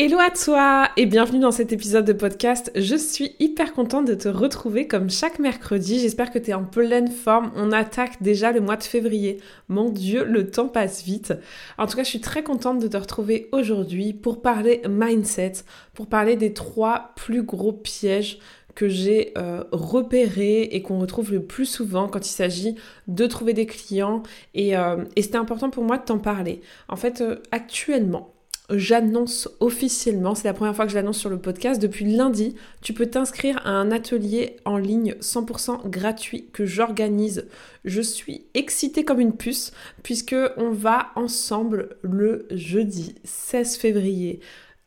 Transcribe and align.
Hello 0.00 0.16
à 0.20 0.30
toi 0.30 0.90
et 0.96 1.06
bienvenue 1.06 1.40
dans 1.40 1.50
cet 1.50 1.72
épisode 1.72 2.04
de 2.04 2.12
podcast. 2.12 2.70
Je 2.76 2.94
suis 2.94 3.34
hyper 3.40 3.72
contente 3.72 4.06
de 4.06 4.14
te 4.14 4.28
retrouver 4.28 4.86
comme 4.86 5.10
chaque 5.10 5.40
mercredi. 5.40 5.98
J'espère 5.98 6.30
que 6.30 6.38
tu 6.38 6.52
es 6.52 6.54
en 6.54 6.62
pleine 6.62 7.10
forme. 7.10 7.50
On 7.56 7.72
attaque 7.72 8.22
déjà 8.22 8.52
le 8.52 8.60
mois 8.60 8.76
de 8.76 8.84
février. 8.84 9.38
Mon 9.66 9.90
Dieu, 9.90 10.22
le 10.22 10.52
temps 10.52 10.68
passe 10.68 11.02
vite. 11.02 11.34
En 11.78 11.88
tout 11.88 11.96
cas, 11.96 12.04
je 12.04 12.10
suis 12.10 12.20
très 12.20 12.44
contente 12.44 12.78
de 12.78 12.86
te 12.86 12.96
retrouver 12.96 13.48
aujourd'hui 13.50 14.12
pour 14.12 14.40
parler 14.40 14.82
mindset, 14.88 15.64
pour 15.94 16.06
parler 16.06 16.36
des 16.36 16.52
trois 16.52 17.10
plus 17.16 17.42
gros 17.42 17.72
pièges 17.72 18.38
que 18.76 18.88
j'ai 18.88 19.32
euh, 19.36 19.64
repérés 19.72 20.62
et 20.62 20.80
qu'on 20.80 21.00
retrouve 21.00 21.32
le 21.32 21.42
plus 21.42 21.66
souvent 21.66 22.06
quand 22.06 22.24
il 22.24 22.30
s'agit 22.30 22.76
de 23.08 23.26
trouver 23.26 23.52
des 23.52 23.66
clients. 23.66 24.22
Et, 24.54 24.76
euh, 24.76 25.02
c'était 25.16 25.38
important 25.38 25.70
pour 25.70 25.82
moi 25.82 25.98
de 25.98 26.04
t'en 26.04 26.18
parler. 26.18 26.60
En 26.88 26.94
fait, 26.94 27.20
euh, 27.20 27.42
actuellement, 27.50 28.32
j'annonce 28.70 29.48
officiellement, 29.60 30.34
c'est 30.34 30.48
la 30.48 30.54
première 30.54 30.76
fois 30.76 30.84
que 30.84 30.90
je 30.90 30.96
l'annonce 30.96 31.18
sur 31.18 31.30
le 31.30 31.38
podcast, 31.38 31.80
depuis 31.80 32.04
lundi, 32.04 32.54
tu 32.82 32.92
peux 32.92 33.06
t'inscrire 33.06 33.60
à 33.66 33.70
un 33.70 33.90
atelier 33.90 34.56
en 34.64 34.76
ligne 34.76 35.14
100% 35.20 35.88
gratuit 35.88 36.48
que 36.52 36.66
j'organise. 36.66 37.46
Je 37.84 38.02
suis 38.02 38.44
excitée 38.54 39.04
comme 39.04 39.20
une 39.20 39.36
puce 39.36 39.72
puisque 40.02 40.36
on 40.56 40.70
va 40.70 41.08
ensemble 41.16 41.96
le 42.02 42.46
jeudi 42.50 43.14
16 43.24 43.76
février 43.76 44.40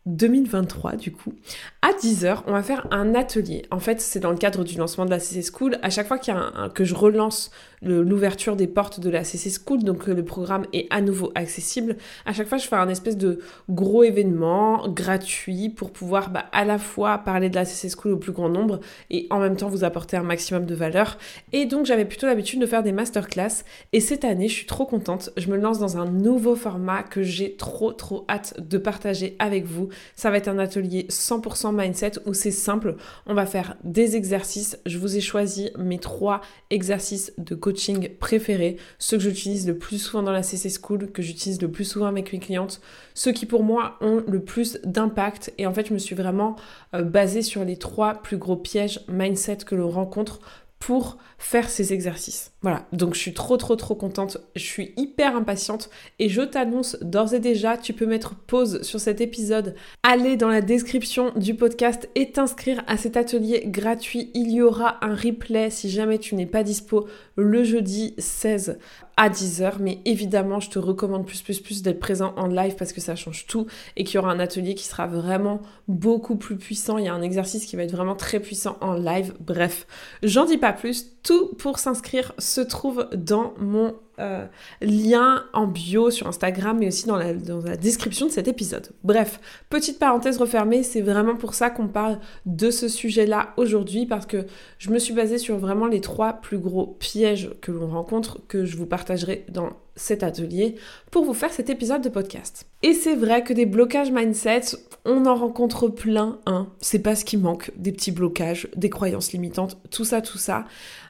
2023 0.06 0.96
du 0.96 1.12
coup. 1.12 1.34
À 1.82 1.92
10h, 1.92 2.44
on 2.48 2.54
va 2.54 2.64
faire 2.64 2.88
un 2.92 3.14
atelier. 3.14 3.64
En 3.70 3.80
fait, 3.80 4.02
c'est 4.02 4.20
dans 4.20 4.32
le 4.32 4.38
cadre 4.38 4.64
du 4.64 4.78
lancement 4.78 5.06
de 5.06 5.12
la 5.12 5.20
CC 5.20 5.48
School. 5.52 5.78
À 5.84 5.90
chaque 5.90 6.08
fois 6.08 6.20
y 6.28 6.32
a 6.32 6.38
un, 6.38 6.70
que 6.70 6.84
je 6.84 6.96
relance 6.96 7.52
l'ouverture 7.84 8.56
des 8.56 8.68
portes 8.68 9.00
de 9.00 9.10
la 9.10 9.24
CC 9.24 9.50
School, 9.50 9.84
donc 9.84 10.06
le 10.06 10.24
programme 10.24 10.66
est 10.72 10.86
à 10.92 11.02
nouveau 11.02 11.32
accessible, 11.34 11.98
à 12.26 12.34
chaque 12.34 12.48
fois 12.48 12.60
je 12.60 12.68
fais 12.68 12.76
un 12.76 12.90
espèce 12.90 13.18
de 13.18 13.40
gros 13.70 14.04
événement 14.04 14.88
gratuit 14.88 15.70
pour 15.70 15.92
pouvoir 15.92 16.30
bah, 16.30 16.46
à 16.52 16.64
la 16.64 16.78
fois 16.78 17.18
parler 17.18 17.50
de 17.50 17.56
la 17.56 17.66
CC 17.66 17.90
School 17.90 18.14
au 18.14 18.18
plus 18.18 18.34
grand 18.34 18.50
nombre 18.50 18.82
et 19.10 19.26
en 19.32 19.40
même 19.40 19.56
temps 19.56 19.68
vous 19.68 19.84
apporter 19.84 20.16
un 20.16 20.24
maximum 20.24 20.66
de 20.68 20.76
valeur. 20.76 21.18
Et 21.54 21.66
donc 21.66 21.88
j'avais 21.88 22.06
plutôt 22.06 22.28
l'habitude 22.28 22.62
de 22.62 22.68
faire 22.68 22.84
des 22.84 22.92
masterclass 22.92 23.64
et 23.94 24.00
cette 24.00 24.26
année 24.26 24.48
je 24.48 24.54
suis 24.54 24.68
trop 24.68 24.86
contente, 24.86 25.32
je 25.38 25.50
me 25.50 25.58
lance 25.58 25.80
dans 25.80 25.98
un 25.98 26.06
nouveau 26.06 26.56
format 26.56 27.02
que 27.02 27.24
j'ai 27.24 27.56
trop 27.56 27.94
trop 27.94 28.26
hâte 28.30 28.54
de 28.60 28.78
partager 28.78 29.36
avec 29.40 29.66
vous. 29.66 29.90
Ça 30.16 30.30
va 30.30 30.38
être 30.38 30.48
un 30.48 30.60
atelier 30.60 31.06
100% 31.10 31.76
mindset 31.76 32.14
où 32.26 32.34
c'est 32.34 32.52
simple, 32.52 32.96
on 33.26 33.34
va 33.34 33.46
faire 33.46 33.78
des 33.84 34.16
exercices, 34.16 34.78
je 34.86 34.98
vous 34.98 35.18
ai 35.18 35.22
choisi 35.22 35.70
mes 35.78 36.00
trois 36.00 36.42
exercices 36.70 37.34
de 37.38 37.56
coaching 37.56 38.10
préférés, 38.20 38.78
ceux 39.00 39.18
que 39.18 39.24
j'utilise 39.24 39.68
le 39.68 39.78
plus 39.78 39.98
souvent 39.98 40.24
dans 40.24 40.32
la 40.32 40.44
CC 40.44 40.70
School, 40.70 41.12
que 41.12 41.22
j'utilise 41.22 41.62
le 41.62 41.72
plus 41.72 41.86
souvent 41.86 42.08
avec 42.08 42.32
mes 42.34 42.40
clientes, 42.40 42.82
ceux 43.14 43.32
qui 43.32 43.46
pour 43.46 43.64
moi 43.64 43.98
ont 44.02 44.24
le 44.28 44.44
plus 44.44 44.80
d'impact. 44.84 45.54
Et 45.58 45.66
en 45.66 45.74
fait, 45.74 45.88
je 45.88 45.94
me 45.94 46.00
suis 46.00 46.16
vraiment 46.16 46.56
euh, 46.96 47.04
basée 47.04 47.42
sur 47.42 47.64
les 47.64 47.78
trois 47.78 48.16
plus 48.16 48.38
gros 48.38 48.56
pièges 48.56 49.02
mindset 49.08 49.58
que 49.58 49.76
l'on 49.76 49.90
rencontre 49.90 50.40
pour 50.82 51.18
faire 51.38 51.70
ces 51.70 51.94
exercices. 51.94 52.52
Voilà, 52.62 52.88
donc 52.92 53.14
je 53.14 53.20
suis 53.20 53.34
trop 53.34 53.56
trop 53.56 53.76
trop 53.76 53.96
contente, 53.96 54.38
je 54.56 54.64
suis 54.64 54.94
hyper 54.98 55.36
impatiente 55.36 55.90
et 56.20 56.28
je 56.28 56.42
t'annonce 56.42 56.98
d'ores 57.02 57.34
et 57.34 57.40
déjà, 57.40 57.78
tu 57.78 57.94
peux 57.94 58.06
mettre 58.06 58.36
pause 58.36 58.82
sur 58.82 59.00
cet 59.00 59.22
épisode, 59.22 59.76
aller 60.04 60.38
dans 60.38 60.50
la 60.50 60.62
description 60.62 61.32
du 61.36 61.56
podcast 61.56 62.10
et 62.16 62.32
t'inscrire 62.32 62.84
à 62.88 62.98
cet 62.98 63.16
atelier 63.16 63.64
gratuit. 63.68 64.32
Il 64.34 64.52
y 64.52 64.62
aura 64.62 65.04
un 65.06 65.16
replay 65.16 65.70
si 65.70 65.90
jamais 65.90 66.18
tu 66.18 66.36
n'es 66.36 66.46
pas 66.46 66.64
dispo 66.64 67.08
le 67.36 67.64
jeudi 67.64 68.14
16 68.18 68.78
à 69.18 69.30
10h, 69.30 69.74
mais 69.80 70.00
évidemment, 70.06 70.60
je 70.60 70.70
te 70.70 70.80
recommande 70.80 71.26
plus, 71.26 71.42
plus, 71.42 71.60
plus 71.60 71.82
d'être 71.84 72.00
présent 72.00 72.34
en 72.38 72.48
live 72.48 72.76
parce 72.76 72.94
que 72.94 73.02
ça 73.02 73.16
change 73.16 73.46
tout 73.46 73.68
et 73.96 74.04
qu'il 74.04 74.16
y 74.16 74.18
aura 74.18 74.32
un 74.32 74.40
atelier 74.40 74.74
qui 74.74 74.86
sera 74.86 75.06
vraiment 75.06 75.62
beaucoup 75.88 76.38
plus 76.38 76.56
puissant. 76.58 76.98
Il 76.98 77.06
y 77.06 77.08
a 77.08 77.14
un 77.14 77.22
exercice 77.22 77.66
qui 77.66 77.76
va 77.76 77.84
être 77.84 77.92
vraiment 77.92 78.16
très 78.16 78.40
puissant 78.40 78.78
en 78.82 78.94
live. 78.94 79.34
Bref, 79.40 79.86
j'en 80.24 80.46
dis 80.46 80.58
pas 80.58 80.71
plus. 80.74 81.08
Tout 81.24 81.54
pour 81.56 81.80
s'inscrire 81.80 82.34
se 82.38 82.62
trouve 82.62 83.08
dans 83.14 83.54
mon 83.58 83.96
euh, 84.20 84.46
lien 84.82 85.46
en 85.54 85.68
bio 85.68 86.12
sur 86.12 86.28
Instagram, 86.28 86.78
mais 86.80 86.88
aussi 86.88 87.08
dans 87.08 87.18
la, 87.18 87.34
dans 87.34 87.62
la 87.62 87.76
description 87.76 88.28
de 88.28 88.32
cet 88.32 88.48
épisode. 88.48 88.90
Bref, 89.04 89.40
petite 89.70 90.00
parenthèse 90.00 90.38
refermée, 90.38 90.84
c'est 90.84 91.02
vraiment 91.02 91.36
pour 91.36 91.54
ça 91.54 91.70
qu'on 91.70 91.88
parle 91.88 92.20
de 92.46 92.70
ce 92.70 92.88
sujet-là 92.88 93.54
aujourd'hui, 93.58 94.06
parce 94.06 94.26
que 94.26 94.46
je 94.78 94.90
me 94.90 95.00
suis 95.00 95.14
basée 95.14 95.38
sur 95.38 95.58
vraiment 95.58 95.88
les 95.88 96.02
trois 96.02 96.34
plus 96.34 96.60
gros 96.60 96.86
pièges 96.86 97.52
que 97.62 97.72
l'on 97.72 97.88
rencontre, 97.88 98.40
que 98.48 98.66
je 98.66 98.78
vous 98.78 98.86
partagerai 98.86 99.46
dans 99.50 99.70
cet 100.02 100.24
atelier 100.24 100.76
pour 101.12 101.24
vous 101.24 101.34
faire 101.34 101.52
cet 101.52 101.70
épisode 101.70 102.02
de 102.02 102.10
podcast. 102.10 102.68
Et 102.84 102.94
c'est 102.94 103.16
vrai 103.16 103.44
que 103.44 103.54
des 103.54 103.66
blocages 103.66 104.12
mindset, 104.12 104.62
on 105.06 105.26
en 105.26 105.36
rencontre 105.36 105.88
plein, 105.88 106.40
hein. 106.46 106.68
C'est 106.80 107.00
pas 107.00 107.16
ce 107.16 107.26
qui 107.26 107.38
manque, 107.38 107.72
des 107.78 107.92
petits 107.92 108.12
blocages, 108.12 108.68
des 108.76 108.90
croyances 108.90 109.32
limitantes, 109.32 109.78
tout 109.90 110.06
ça, 110.06 110.22
tout 110.22 110.38
ça. 110.38 110.66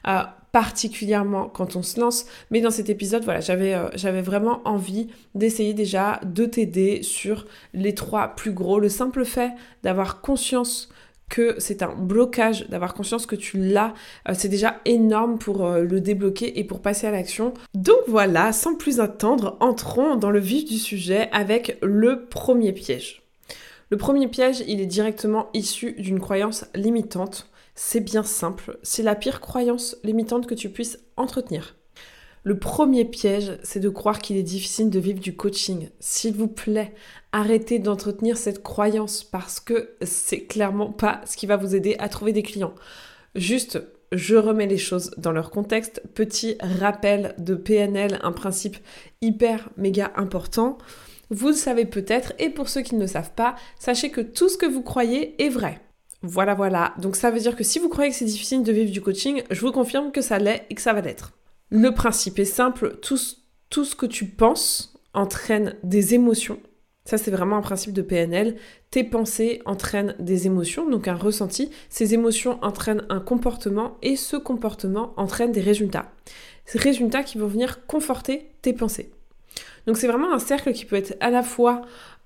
Euh, 0.06 0.22
particulièrement 0.52 1.48
quand 1.48 1.76
on 1.76 1.82
se 1.82 1.98
lance. 1.98 2.26
Mais 2.50 2.60
dans 2.60 2.70
cet 2.70 2.90
épisode, 2.90 3.24
voilà, 3.24 3.40
j'avais 3.40 3.74
euh, 3.74 3.88
j'avais 3.94 4.20
vraiment 4.20 4.60
envie 4.66 5.08
d'essayer 5.34 5.72
déjà 5.72 6.20
de 6.24 6.44
t'aider 6.44 7.02
sur 7.02 7.46
les 7.72 7.94
trois 7.94 8.28
plus 8.28 8.52
gros. 8.52 8.78
Le 8.78 8.90
simple 8.90 9.24
fait 9.24 9.52
d'avoir 9.82 10.20
conscience 10.20 10.90
que 11.32 11.56
c'est 11.58 11.82
un 11.82 11.94
blocage, 11.94 12.68
d'avoir 12.68 12.92
conscience 12.92 13.24
que 13.24 13.36
tu 13.36 13.56
l'as, 13.56 13.94
euh, 14.28 14.34
c'est 14.36 14.50
déjà 14.50 14.80
énorme 14.84 15.38
pour 15.38 15.64
euh, 15.64 15.82
le 15.82 16.00
débloquer 16.00 16.58
et 16.58 16.64
pour 16.64 16.82
passer 16.82 17.06
à 17.06 17.10
l'action. 17.10 17.54
Donc 17.72 18.00
voilà, 18.06 18.52
sans 18.52 18.76
plus 18.76 19.00
attendre, 19.00 19.56
entrons 19.60 20.16
dans 20.16 20.30
le 20.30 20.40
vif 20.40 20.66
du 20.66 20.76
sujet 20.76 21.30
avec 21.32 21.78
le 21.82 22.26
premier 22.26 22.72
piège. 22.72 23.22
Le 23.88 23.96
premier 23.96 24.28
piège, 24.28 24.62
il 24.68 24.80
est 24.80 24.86
directement 24.86 25.48
issu 25.54 25.92
d'une 25.92 26.20
croyance 26.20 26.66
limitante 26.74 27.48
c'est 27.74 28.00
bien 28.00 28.22
simple. 28.22 28.78
C'est 28.82 29.02
la 29.02 29.14
pire 29.14 29.40
croyance 29.40 29.96
limitante 30.04 30.46
que 30.46 30.54
tu 30.54 30.68
puisses 30.68 30.98
entretenir. 31.16 31.76
Le 32.44 32.58
premier 32.58 33.04
piège, 33.04 33.56
c'est 33.62 33.78
de 33.78 33.88
croire 33.88 34.18
qu'il 34.18 34.36
est 34.36 34.42
difficile 34.42 34.90
de 34.90 34.98
vivre 34.98 35.20
du 35.20 35.36
coaching. 35.36 35.90
S'il 36.00 36.34
vous 36.34 36.48
plaît, 36.48 36.92
arrêtez 37.30 37.78
d'entretenir 37.78 38.36
cette 38.36 38.64
croyance 38.64 39.22
parce 39.22 39.60
que 39.60 39.90
c'est 40.02 40.46
clairement 40.46 40.90
pas 40.90 41.20
ce 41.24 41.36
qui 41.36 41.46
va 41.46 41.56
vous 41.56 41.76
aider 41.76 41.94
à 42.00 42.08
trouver 42.08 42.32
des 42.32 42.42
clients. 42.42 42.74
Juste, 43.36 43.80
je 44.10 44.34
remets 44.34 44.66
les 44.66 44.76
choses 44.76 45.12
dans 45.18 45.30
leur 45.30 45.52
contexte. 45.52 46.02
Petit 46.14 46.56
rappel 46.60 47.36
de 47.38 47.54
PNL, 47.54 48.18
un 48.24 48.32
principe 48.32 48.76
hyper 49.20 49.70
méga 49.76 50.12
important. 50.16 50.78
Vous 51.30 51.48
le 51.48 51.54
savez 51.54 51.84
peut-être, 51.84 52.32
et 52.40 52.50
pour 52.50 52.68
ceux 52.68 52.82
qui 52.82 52.96
ne 52.96 53.00
le 53.02 53.06
savent 53.06 53.32
pas, 53.34 53.54
sachez 53.78 54.10
que 54.10 54.20
tout 54.20 54.48
ce 54.48 54.58
que 54.58 54.66
vous 54.66 54.82
croyez 54.82 55.40
est 55.40 55.48
vrai. 55.48 55.80
Voilà, 56.22 56.54
voilà. 56.54 56.92
Donc 56.98 57.14
ça 57.14 57.30
veut 57.30 57.40
dire 57.40 57.54
que 57.54 57.64
si 57.64 57.78
vous 57.78 57.88
croyez 57.88 58.10
que 58.10 58.16
c'est 58.16 58.24
difficile 58.24 58.64
de 58.64 58.72
vivre 58.72 58.90
du 58.90 59.00
coaching, 59.00 59.44
je 59.48 59.60
vous 59.60 59.72
confirme 59.72 60.10
que 60.10 60.20
ça 60.20 60.40
l'est 60.40 60.66
et 60.70 60.74
que 60.74 60.82
ça 60.82 60.92
va 60.92 61.00
l'être. 61.00 61.32
Le 61.74 61.90
principe 61.90 62.38
est 62.38 62.44
simple, 62.44 62.98
tout, 63.00 63.16
ce 63.16 63.96
que 63.96 64.04
tu 64.04 64.26
penses 64.26 64.92
entraîne 65.14 65.74
des 65.82 66.12
émotions. 66.12 66.60
Ça, 67.06 67.16
c'est 67.16 67.30
vraiment 67.30 67.56
un 67.56 67.62
principe 67.62 67.94
de 67.94 68.02
PNL. 68.02 68.56
Tes 68.90 69.04
pensées 69.04 69.62
entraînent 69.64 70.14
des 70.18 70.46
émotions, 70.46 70.90
donc 70.90 71.08
un 71.08 71.14
ressenti. 71.14 71.70
Ces 71.88 72.12
émotions 72.12 72.62
entraînent 72.62 73.06
un 73.08 73.20
comportement 73.20 73.96
et 74.02 74.16
ce 74.16 74.36
comportement 74.36 75.14
entraîne 75.16 75.50
des 75.50 75.62
résultats. 75.62 76.12
Ces 76.66 76.78
résultats 76.78 77.22
qui 77.22 77.38
vont 77.38 77.46
venir 77.46 77.86
conforter 77.86 78.50
tes 78.60 78.74
pensées. 78.74 79.10
Donc 79.86 79.96
c'est 79.96 80.08
vraiment 80.08 80.34
un 80.34 80.38
cercle 80.38 80.74
qui 80.74 80.84
peut 80.84 80.96
être 80.96 81.16
à 81.20 81.30
la 81.30 81.42
fois 81.42 81.80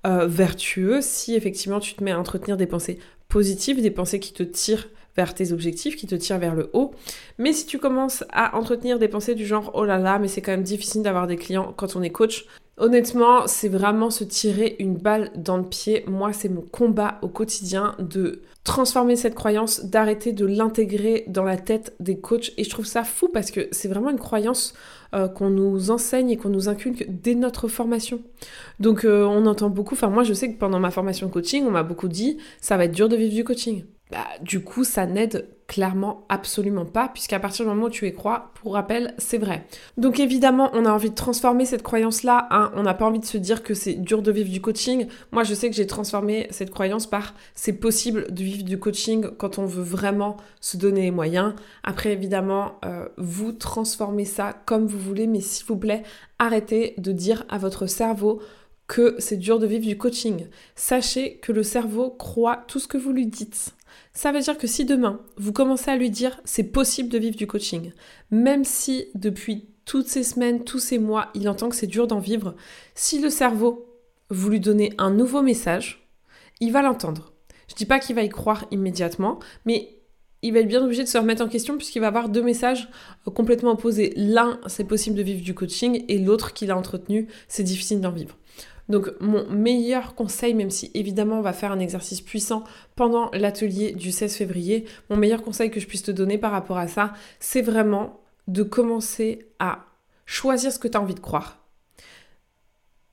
euh, 0.05 0.27
vertueux 0.27 0.99
si 0.99 1.35
effectivement 1.35 1.79
tu 1.79 1.95
te 1.95 2.03
mets 2.03 2.11
à 2.11 2.19
entretenir 2.19 2.57
des 2.57 2.67
pensées 2.67 2.99
positives, 3.29 3.81
des 3.81 3.91
pensées 3.91 4.19
qui 4.19 4.33
te 4.33 4.43
tirent 4.43 4.89
vers 5.17 5.33
tes 5.33 5.51
objectifs, 5.51 5.95
qui 5.95 6.07
te 6.07 6.15
tirent 6.15 6.39
vers 6.39 6.55
le 6.55 6.69
haut. 6.73 6.91
Mais 7.37 7.51
si 7.51 7.65
tu 7.65 7.79
commences 7.79 8.23
à 8.31 8.55
entretenir 8.55 8.99
des 8.99 9.07
pensées 9.07 9.35
du 9.35 9.45
genre 9.45 9.71
oh 9.73 9.83
là 9.83 9.97
là, 9.97 10.19
mais 10.19 10.27
c'est 10.27 10.41
quand 10.41 10.51
même 10.51 10.63
difficile 10.63 11.01
d'avoir 11.01 11.27
des 11.27 11.35
clients 11.35 11.73
quand 11.75 11.95
on 11.95 12.03
est 12.03 12.11
coach, 12.11 12.45
honnêtement, 12.77 13.47
c'est 13.47 13.67
vraiment 13.67 14.09
se 14.09 14.23
tirer 14.23 14.75
une 14.79 14.95
balle 14.95 15.31
dans 15.35 15.57
le 15.57 15.63
pied. 15.63 16.05
Moi, 16.07 16.31
c'est 16.31 16.49
mon 16.49 16.61
combat 16.61 17.17
au 17.21 17.27
quotidien 17.27 17.95
de 17.99 18.41
transformer 18.63 19.15
cette 19.15 19.33
croyance, 19.33 19.85
d'arrêter 19.85 20.33
de 20.33 20.45
l'intégrer 20.45 21.25
dans 21.27 21.43
la 21.43 21.57
tête 21.57 21.95
des 21.99 22.19
coachs. 22.19 22.51
Et 22.57 22.63
je 22.63 22.69
trouve 22.69 22.85
ça 22.85 23.03
fou 23.03 23.29
parce 23.29 23.49
que 23.49 23.67
c'est 23.71 23.87
vraiment 23.87 24.09
une 24.09 24.19
croyance 24.19 24.73
euh, 25.15 25.27
qu'on 25.27 25.49
nous 25.49 25.89
enseigne 25.89 26.29
et 26.29 26.37
qu'on 26.37 26.49
nous 26.49 26.67
inculque 26.69 27.05
dès 27.07 27.33
notre 27.33 27.67
formation. 27.67 28.21
Donc 28.79 29.05
euh, 29.05 29.23
on 29.23 29.45
entend 29.45 29.69
beaucoup, 29.69 29.95
enfin 29.95 30.09
moi 30.09 30.23
je 30.23 30.33
sais 30.33 30.51
que 30.51 30.57
pendant 30.59 30.79
ma 30.79 30.91
formation 30.91 31.29
coaching, 31.29 31.65
on 31.65 31.71
m'a 31.71 31.83
beaucoup 31.83 32.09
dit, 32.09 32.37
ça 32.59 32.75
va 32.75 32.85
être 32.85 32.91
dur 32.91 33.07
de 33.07 33.15
vivre 33.15 33.33
du 33.33 33.45
coaching. 33.45 33.85
Bah, 34.11 34.25
du 34.41 34.61
coup, 34.61 34.83
ça 34.83 35.05
n'aide 35.05 35.47
clairement 35.67 36.25
absolument 36.29 36.85
pas, 36.85 37.09
puisqu'à 37.09 37.39
partir 37.39 37.65
du 37.65 37.69
moment 37.69 37.87
où 37.87 37.89
tu 37.89 38.07
y 38.07 38.13
crois, 38.13 38.51
pour 38.55 38.73
rappel, 38.73 39.13
c'est 39.17 39.37
vrai. 39.37 39.65
Donc 39.97 40.19
évidemment, 40.19 40.69
on 40.73 40.85
a 40.85 40.91
envie 40.91 41.09
de 41.09 41.15
transformer 41.15 41.65
cette 41.65 41.83
croyance-là. 41.83 42.47
Hein. 42.51 42.71
On 42.75 42.83
n'a 42.83 42.93
pas 42.93 43.05
envie 43.05 43.19
de 43.19 43.25
se 43.25 43.37
dire 43.37 43.63
que 43.63 43.73
c'est 43.73 43.95
dur 43.95 44.21
de 44.21 44.31
vivre 44.31 44.49
du 44.49 44.61
coaching. 44.61 45.07
Moi, 45.31 45.43
je 45.43 45.53
sais 45.53 45.69
que 45.69 45.75
j'ai 45.75 45.85
transformé 45.85 46.47
cette 46.51 46.71
croyance 46.71 47.05
par 47.05 47.33
c'est 47.53 47.73
possible 47.73 48.33
de 48.33 48.43
vivre 48.43 48.63
du 48.63 48.79
coaching 48.79 49.27
quand 49.37 49.59
on 49.59 49.65
veut 49.65 49.83
vraiment 49.83 50.37
se 50.61 50.77
donner 50.77 51.01
les 51.01 51.11
moyens. 51.11 51.53
Après, 51.83 52.13
évidemment, 52.13 52.75
euh, 52.85 53.07
vous 53.17 53.51
transformez 53.51 54.25
ça 54.25 54.53
comme 54.65 54.87
vous 54.87 54.99
voulez, 54.99 55.27
mais 55.27 55.41
s'il 55.41 55.65
vous 55.65 55.77
plaît, 55.77 56.03
arrêtez 56.39 56.95
de 56.97 57.11
dire 57.11 57.45
à 57.49 57.57
votre 57.57 57.87
cerveau 57.87 58.41
que 58.87 59.15
c'est 59.19 59.35
dur 59.35 59.59
de 59.59 59.67
vivre 59.67 59.85
du 59.85 59.97
coaching. 59.97 60.47
Sachez 60.75 61.39
que 61.39 61.51
le 61.51 61.63
cerveau 61.63 62.09
croit 62.09 62.63
tout 62.69 62.79
ce 62.79 62.87
que 62.87 62.97
vous 62.97 63.11
lui 63.11 63.27
dites. 63.27 63.73
Ça 64.13 64.31
veut 64.31 64.39
dire 64.41 64.57
que 64.57 64.67
si 64.67 64.85
demain, 64.85 65.21
vous 65.37 65.53
commencez 65.53 65.91
à 65.91 65.95
lui 65.95 66.09
dire 66.09 66.39
c'est 66.45 66.71
possible 66.71 67.09
de 67.09 67.17
vivre 67.17 67.35
du 67.35 67.47
coaching, 67.47 67.91
même 68.31 68.63
si 68.63 69.05
depuis 69.15 69.67
toutes 69.85 70.07
ces 70.07 70.23
semaines, 70.23 70.63
tous 70.63 70.79
ces 70.79 70.99
mois, 70.99 71.29
il 71.33 71.47
entend 71.47 71.69
que 71.69 71.75
c'est 71.75 71.87
dur 71.87 72.07
d'en 72.07 72.19
vivre, 72.19 72.55
si 72.93 73.19
le 73.19 73.29
cerveau, 73.29 73.85
vous 74.29 74.49
lui 74.49 74.59
donnez 74.59 74.93
un 74.97 75.11
nouveau 75.11 75.41
message, 75.41 76.09
il 76.59 76.71
va 76.71 76.81
l'entendre. 76.81 77.33
Je 77.69 77.75
dis 77.75 77.85
pas 77.85 77.99
qu'il 77.99 78.15
va 78.15 78.23
y 78.23 78.29
croire 78.29 78.65
immédiatement, 78.71 79.39
mais 79.65 79.97
il 80.41 80.53
va 80.53 80.59
être 80.59 80.67
bien 80.67 80.83
obligé 80.83 81.03
de 81.03 81.07
se 81.07 81.17
remettre 81.17 81.41
en 81.41 81.47
question 81.47 81.77
puisqu'il 81.77 81.99
va 81.99 82.07
avoir 82.07 82.29
deux 82.29 82.43
messages 82.43 82.89
complètement 83.33 83.71
opposés. 83.71 84.13
L'un, 84.15 84.59
c'est 84.67 84.83
possible 84.83 85.15
de 85.15 85.23
vivre 85.23 85.43
du 85.43 85.55
coaching, 85.55 86.03
et 86.07 86.19
l'autre 86.19 86.53
qu'il 86.53 86.71
a 86.71 86.77
entretenu, 86.77 87.27
c'est 87.47 87.63
difficile 87.63 88.01
d'en 88.01 88.11
vivre. 88.11 88.37
Donc 88.89 89.09
mon 89.19 89.47
meilleur 89.49 90.15
conseil, 90.15 90.53
même 90.53 90.69
si 90.69 90.91
évidemment 90.93 91.39
on 91.39 91.41
va 91.41 91.53
faire 91.53 91.71
un 91.71 91.79
exercice 91.79 92.21
puissant 92.21 92.63
pendant 92.95 93.29
l'atelier 93.33 93.91
du 93.91 94.11
16 94.11 94.35
février, 94.35 94.85
mon 95.09 95.17
meilleur 95.17 95.43
conseil 95.43 95.69
que 95.71 95.79
je 95.79 95.87
puisse 95.87 96.03
te 96.03 96.11
donner 96.11 96.37
par 96.37 96.51
rapport 96.51 96.77
à 96.77 96.87
ça, 96.87 97.13
c'est 97.39 97.61
vraiment 97.61 98.21
de 98.47 98.63
commencer 98.63 99.47
à 99.59 99.85
choisir 100.25 100.71
ce 100.71 100.79
que 100.79 100.87
tu 100.87 100.97
as 100.97 101.01
envie 101.01 101.15
de 101.15 101.19
croire. 101.19 101.67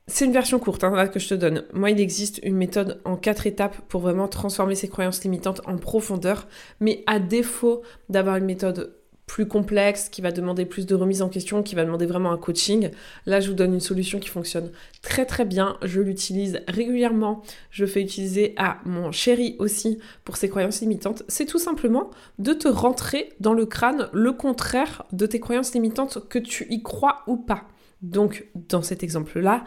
C'est 0.07 0.27
une 0.27 0.33
version 0.33 0.59
courte 0.59 0.85
hein, 0.85 1.09
que 1.09 1.19
je 1.19 1.29
te 1.29 1.35
donne. 1.35 1.65
Moi, 1.73 1.91
il 1.91 1.99
existe 1.99 2.39
une 2.43 2.57
méthode 2.57 3.01
en 3.07 3.17
quatre 3.17 3.47
étapes 3.47 3.77
pour 3.89 4.03
vraiment 4.03 4.29
transformer 4.29 4.75
ces 4.75 4.89
croyances 4.89 5.25
limitantes 5.25 5.63
en 5.65 5.79
profondeur. 5.79 6.47
Mais 6.79 7.03
à 7.07 7.19
défaut 7.19 7.81
d'avoir 8.11 8.37
une 8.37 8.45
méthode 8.45 8.95
plus 9.27 9.47
complexe, 9.47 10.09
qui 10.09 10.21
va 10.21 10.33
demander 10.33 10.67
plus 10.67 10.87
de 10.87 10.95
remise 10.95 11.23
en 11.23 11.29
question, 11.29 11.63
qui 11.63 11.75
va 11.75 11.85
demander 11.85 12.07
vraiment 12.07 12.31
un 12.31 12.37
coaching. 12.37 12.91
Là, 13.27 13.41
je 13.41 13.49
vous 13.49 13.55
donne 13.55 13.75
une 13.75 13.81
solution 13.81 14.19
qui 14.19 14.29
fonctionne 14.29 14.71
très 15.03 15.25
très 15.25 15.45
bien. 15.45 15.79
Je 15.83 16.01
l'utilise 16.01 16.61
régulièrement. 16.69 17.43
Je 17.71 17.87
fais 17.87 18.03
utiliser 18.03 18.55
à 18.57 18.79
mon 18.85 19.13
chéri 19.13 19.57
aussi 19.59 19.99
pour 20.25 20.37
ses 20.37 20.49
croyances 20.49 20.81
limitantes. 20.81 21.23
C'est 21.29 21.47
tout 21.47 21.59
simplement 21.59 22.11
de 22.39 22.53
te 22.53 22.69
rentrer 22.69 23.33
dans 23.41 23.55
le 23.55 23.67
crâne 23.67 24.09
le 24.13 24.33
contraire 24.33 25.05
de 25.13 25.27
tes 25.27 25.41
croyances 25.41 25.73
limitantes, 25.73 26.29
que 26.29 26.39
tu 26.39 26.67
y 26.71 26.83
crois 26.83 27.23
ou 27.27 27.37
pas. 27.37 27.65
Donc, 28.03 28.47
dans 28.55 28.83
cet 28.83 29.03
exemple-là, 29.03 29.65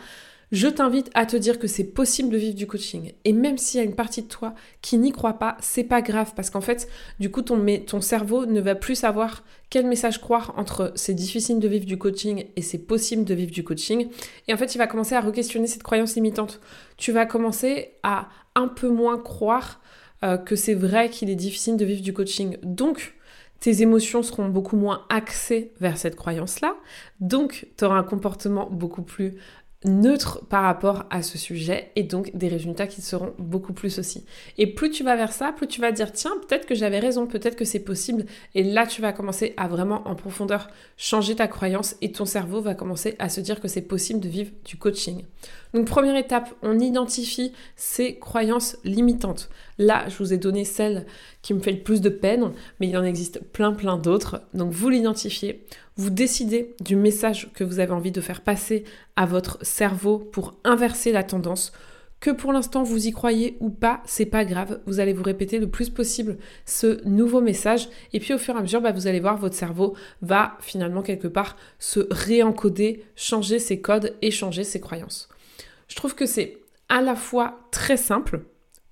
je 0.51 0.67
t'invite 0.67 1.09
à 1.13 1.25
te 1.25 1.35
dire 1.35 1.59
que 1.59 1.67
c'est 1.67 1.83
possible 1.83 2.29
de 2.29 2.37
vivre 2.37 2.55
du 2.55 2.67
coaching. 2.67 3.11
Et 3.25 3.33
même 3.33 3.57
s'il 3.57 3.79
y 3.79 3.83
a 3.83 3.85
une 3.85 3.95
partie 3.95 4.21
de 4.21 4.27
toi 4.27 4.53
qui 4.81 4.97
n'y 4.97 5.11
croit 5.11 5.39
pas, 5.39 5.57
c'est 5.59 5.83
pas 5.83 6.01
grave 6.01 6.33
parce 6.35 6.49
qu'en 6.49 6.61
fait, 6.61 6.87
du 7.19 7.29
coup, 7.29 7.41
ton, 7.41 8.01
cerveau 8.01 8.45
ne 8.45 8.61
va 8.61 8.75
plus 8.75 8.95
savoir 8.95 9.43
quel 9.69 9.85
message 9.85 10.21
croire 10.21 10.53
entre 10.55 10.93
c'est 10.95 11.13
difficile 11.13 11.59
de 11.59 11.67
vivre 11.67 11.85
du 11.85 11.97
coaching 11.97 12.45
et 12.55 12.61
c'est 12.61 12.77
possible 12.77 13.25
de 13.25 13.33
vivre 13.33 13.51
du 13.51 13.63
coaching. 13.63 14.07
Et 14.47 14.53
en 14.53 14.57
fait, 14.57 14.73
il 14.73 14.77
va 14.77 14.87
commencer 14.87 15.15
à 15.15 15.21
re-questionner 15.21 15.67
cette 15.67 15.83
croyance 15.83 16.15
limitante. 16.15 16.61
Tu 16.95 17.11
vas 17.11 17.25
commencer 17.25 17.95
à 18.03 18.29
un 18.55 18.69
peu 18.69 18.87
moins 18.87 19.17
croire 19.17 19.81
euh, 20.23 20.37
que 20.37 20.55
c'est 20.55 20.73
vrai 20.73 21.09
qu'il 21.09 21.29
est 21.29 21.35
difficile 21.35 21.75
de 21.75 21.83
vivre 21.85 22.01
du 22.01 22.13
coaching. 22.13 22.57
Donc, 22.63 23.15
tes 23.59 23.81
émotions 23.81 24.23
seront 24.23 24.49
beaucoup 24.49 24.77
moins 24.77 25.05
axées 25.09 25.73
vers 25.79 25.97
cette 25.97 26.15
croyance-là. 26.15 26.75
Donc, 27.19 27.67
tu 27.77 27.85
auras 27.85 27.97
un 27.97 28.03
comportement 28.03 28.69
beaucoup 28.69 29.01
plus 29.01 29.35
neutre 29.85 30.43
par 30.49 30.63
rapport 30.63 31.05
à 31.09 31.21
ce 31.21 31.37
sujet 31.37 31.91
et 31.95 32.03
donc 32.03 32.35
des 32.35 32.47
résultats 32.47 32.87
qui 32.87 33.01
seront 33.01 33.33
beaucoup 33.37 33.73
plus 33.73 33.99
aussi. 33.99 34.25
Et 34.57 34.67
plus 34.67 34.89
tu 34.89 35.03
vas 35.03 35.15
vers 35.15 35.31
ça, 35.31 35.51
plus 35.51 35.67
tu 35.67 35.81
vas 35.81 35.91
dire 35.91 36.11
tiens, 36.11 36.33
peut-être 36.47 36.65
que 36.65 36.73
j'avais 36.73 36.99
raison, 36.99 37.27
peut-être 37.27 37.55
que 37.55 37.65
c'est 37.65 37.79
possible 37.79 38.25
et 38.55 38.63
là 38.63 38.87
tu 38.87 39.01
vas 39.01 39.13
commencer 39.13 39.53
à 39.55 39.67
vraiment 39.67 40.07
en 40.07 40.15
profondeur 40.15 40.69
changer 40.97 41.35
ta 41.35 41.47
croyance 41.47 41.95
et 42.01 42.11
ton 42.11 42.25
cerveau 42.25 42.61
va 42.61 42.73
commencer 42.73 43.15
à 43.19 43.29
se 43.29 43.39
dire 43.39 43.61
que 43.61 43.67
c'est 43.67 43.81
possible 43.81 44.19
de 44.19 44.29
vivre 44.29 44.51
du 44.65 44.77
coaching. 44.77 45.23
Donc 45.77 45.85
première 45.85 46.15
étape, 46.15 46.55
on 46.63 46.79
identifie 46.79 47.51
ces 47.75 48.17
croyances 48.17 48.77
limitantes. 48.83 49.47
Là, 49.77 50.09
je 50.09 50.17
vous 50.17 50.33
ai 50.33 50.39
donné 50.39 50.65
celle 50.65 51.05
qui 51.43 51.53
me 51.53 51.59
fait 51.59 51.71
le 51.71 51.83
plus 51.83 52.01
de 52.01 52.09
peine, 52.09 52.51
mais 52.79 52.87
il 52.87 52.97
en 52.97 53.03
existe 53.03 53.43
plein 53.53 53.73
plein 53.73 53.95
d'autres. 53.95 54.41
Donc 54.55 54.71
vous 54.71 54.89
l'identifiez, 54.89 55.67
vous 55.95 56.09
décidez 56.09 56.73
du 56.81 56.95
message 56.95 57.51
que 57.53 57.63
vous 57.63 57.77
avez 57.77 57.91
envie 57.91 58.11
de 58.11 58.21
faire 58.21 58.41
passer 58.41 58.85
à 59.15 59.27
votre 59.27 59.63
cerveau 59.63 60.17
pour 60.17 60.55
inverser 60.63 61.11
la 61.11 61.21
tendance. 61.21 61.71
Que 62.19 62.31
pour 62.31 62.53
l'instant 62.53 62.81
vous 62.81 63.05
y 63.05 63.11
croyez 63.11 63.55
ou 63.59 63.69
pas, 63.69 64.01
c'est 64.07 64.25
pas 64.25 64.45
grave. 64.45 64.79
Vous 64.87 64.99
allez 64.99 65.13
vous 65.13 65.21
répéter 65.21 65.59
le 65.59 65.69
plus 65.69 65.91
possible 65.91 66.37
ce 66.65 67.07
nouveau 67.07 67.39
message 67.39 67.87
et 68.13 68.19
puis 68.19 68.33
au 68.33 68.39
fur 68.39 68.55
et 68.55 68.57
à 68.57 68.61
mesure, 68.63 68.81
bah, 68.81 68.93
vous 68.93 69.05
allez 69.05 69.19
voir 69.19 69.37
votre 69.37 69.53
cerveau 69.53 69.95
va 70.23 70.57
finalement 70.59 71.03
quelque 71.03 71.27
part 71.27 71.55
se 71.77 72.07
réencoder, 72.09 73.05
changer 73.15 73.59
ses 73.59 73.79
codes 73.79 74.15
et 74.23 74.31
changer 74.31 74.63
ses 74.63 74.79
croyances. 74.79 75.29
Je 75.87 75.95
trouve 75.95 76.15
que 76.15 76.25
c'est 76.25 76.57
à 76.89 77.01
la 77.01 77.15
fois 77.15 77.59
très 77.71 77.97
simple 77.97 78.45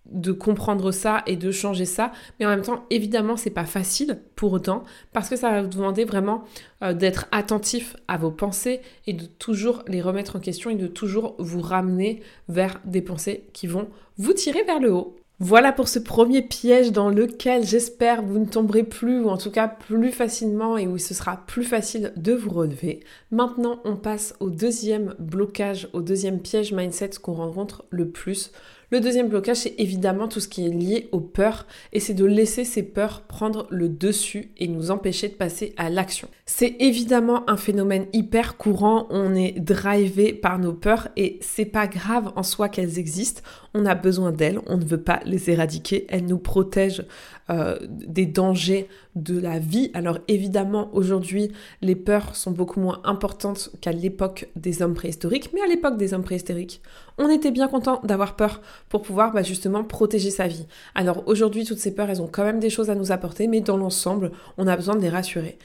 de 0.06 0.32
comprendre 0.32 0.92
ça 0.92 1.24
et 1.26 1.36
de 1.36 1.52
changer 1.52 1.86
ça, 1.86 2.12
mais 2.40 2.46
en 2.46 2.50
même 2.50 2.62
temps, 2.62 2.86
évidemment, 2.90 3.38
c'est 3.38 3.50
pas 3.50 3.66
facile 3.66 4.22
pour 4.36 4.54
autant 4.54 4.84
parce 5.14 5.30
que 5.30 5.36
ça 5.36 5.50
va 5.50 5.62
vous 5.64 5.68
demander 5.68 6.06
vraiment 6.06 6.44
euh, 6.84 6.94
d'être 6.94 7.26
attentif 7.32 7.96
à 8.08 8.18
vos 8.18 8.32
pensées 8.32 8.82
et 9.08 9.14
de 9.14 9.26
toujours 9.26 9.84
les 9.88 10.02
remettre 10.02 10.36
en 10.36 10.40
question 10.40 10.70
et 10.70 10.76
de 10.76 10.88
toujours 10.88 11.36
vous 11.40 11.62
ramener 11.62 12.22
vers 12.48 12.80
des 12.86 13.02
pensées 13.02 13.48
qui 13.54 13.68
vont 13.68 13.90
vous 14.18 14.34
tirer 14.34 14.64
vers 14.64 14.80
le 14.80 14.94
haut. 14.94 15.18
Voilà 15.40 15.74
pour 15.74 15.90
ce 15.90 16.00
premier 16.00 16.42
piège 16.42 16.94
dans 16.94 17.10
lequel 17.10 17.66
j'espère 17.66 18.22
vous 18.22 18.40
ne 18.40 18.46
tomberez 18.46 18.84
plus 18.84 19.20
ou 19.20 19.28
en 19.28 19.36
tout 19.38 19.52
cas 19.52 19.68
plus 19.68 20.14
facilement 20.14 20.78
et 20.78 20.88
où 20.88 20.98
ce 20.98 21.14
sera 21.14 21.44
plus 21.46 21.66
facile 21.66 22.14
de 22.16 22.32
vous 22.32 22.52
relever. 22.52 23.02
Maintenant, 23.32 23.82
on 23.84 23.98
passe 23.98 24.34
au 24.40 24.50
deuxième 24.50 25.14
blocage, 25.20 25.90
au 25.92 26.02
deuxième 26.02 26.40
piège 26.40 26.72
mindset 26.72 27.12
qu'on 27.22 27.34
rencontre 27.34 27.84
le 27.90 28.08
plus. 28.08 28.54
Le 28.92 29.00
deuxième 29.00 29.30
blocage, 29.30 29.58
c'est 29.58 29.76
évidemment 29.80 30.28
tout 30.28 30.40
ce 30.40 30.48
qui 30.48 30.66
est 30.66 30.70
lié 30.70 31.10
aux 31.12 31.20
peurs. 31.20 31.66
Et 31.92 32.00
c'est 32.00 32.14
de 32.14 32.26
laisser 32.26 32.66
ces 32.66 32.84
peurs 32.84 33.22
prendre 33.22 33.68
le 33.70 33.90
dessus 33.90 34.52
et 34.58 34.68
nous 34.68 34.92
empêcher 34.92 35.28
de 35.28 35.34
passer 35.34 35.74
à 35.78 35.90
l'action. 35.90 36.28
C'est 36.46 36.76
évidemment 36.80 37.50
un 37.50 37.58
phénomène 37.58 38.06
hyper 38.14 38.58
courant, 38.58 39.08
on 39.10 39.34
est 39.34 39.60
drivé 39.60 40.34
par 40.34 40.60
nos 40.60 40.74
peurs 40.74 41.10
et 41.18 41.40
c'est 41.42 41.66
pas 41.66 41.88
grave 41.88 42.32
en 42.36 42.44
soi 42.44 42.70
qu'elles 42.70 43.00
existent, 43.00 43.42
on 43.74 43.86
a 43.86 43.96
besoin 43.96 44.32
d'elles, 44.32 44.60
on 44.68 44.78
ne 44.78 44.86
veut 44.86 45.02
pas 45.02 45.20
les 45.26 45.50
éradiquer, 45.50 46.06
elles 46.10 46.26
nous 46.26 46.38
protègent 46.38 47.06
euh, 47.52 47.78
des 47.88 48.26
dangers 48.26 48.88
de 49.16 49.40
la 49.40 49.60
vie. 49.60 49.92
Alors 49.94 50.18
évidemment, 50.28 50.90
aujourd'hui, 50.94 51.52
les 51.84 51.96
peurs 51.96 52.36
sont 52.36 52.50
beaucoup 52.50 52.80
moins 52.80 53.02
importantes 53.04 53.70
qu'à 53.82 53.92
l'époque 53.92 54.50
des 54.56 54.82
hommes 54.82 54.96
préhistoriques, 54.96 55.52
mais 55.54 55.62
à 55.62 55.68
l'époque 55.68 55.98
des 55.98 56.16
hommes 56.16 56.24
préhistoriques, 56.24 56.82
on 57.20 57.30
était 57.30 57.52
bien 57.52 57.68
content 57.68 58.02
d'avoir 58.04 58.36
peur 58.36 58.62
pour 58.90 59.04
pouvoir 59.04 59.32
bah, 59.32 59.44
justement 59.44 59.84
protéger 59.84 60.32
sa 60.32 60.48
vie. 60.48 60.66
Alors 60.96 61.22
aujourd'hui, 61.28 61.66
toutes 61.66 61.78
ces 61.78 61.94
peurs, 61.94 62.10
elles 62.10 62.22
ont 62.22 62.28
quand 62.28 62.44
même 62.44 62.60
des 62.60 62.72
choses 62.72 62.90
à 62.90 62.96
nous 62.96 63.12
apporter, 63.12 63.48
mais 63.48 63.62
dans 63.62 63.78
l'ensemble, 63.78 64.32
on 64.58 64.66
a 64.66 64.76
besoin 64.76 64.96
de 64.96 65.02
les 65.02 65.10
rassurer. 65.10 65.60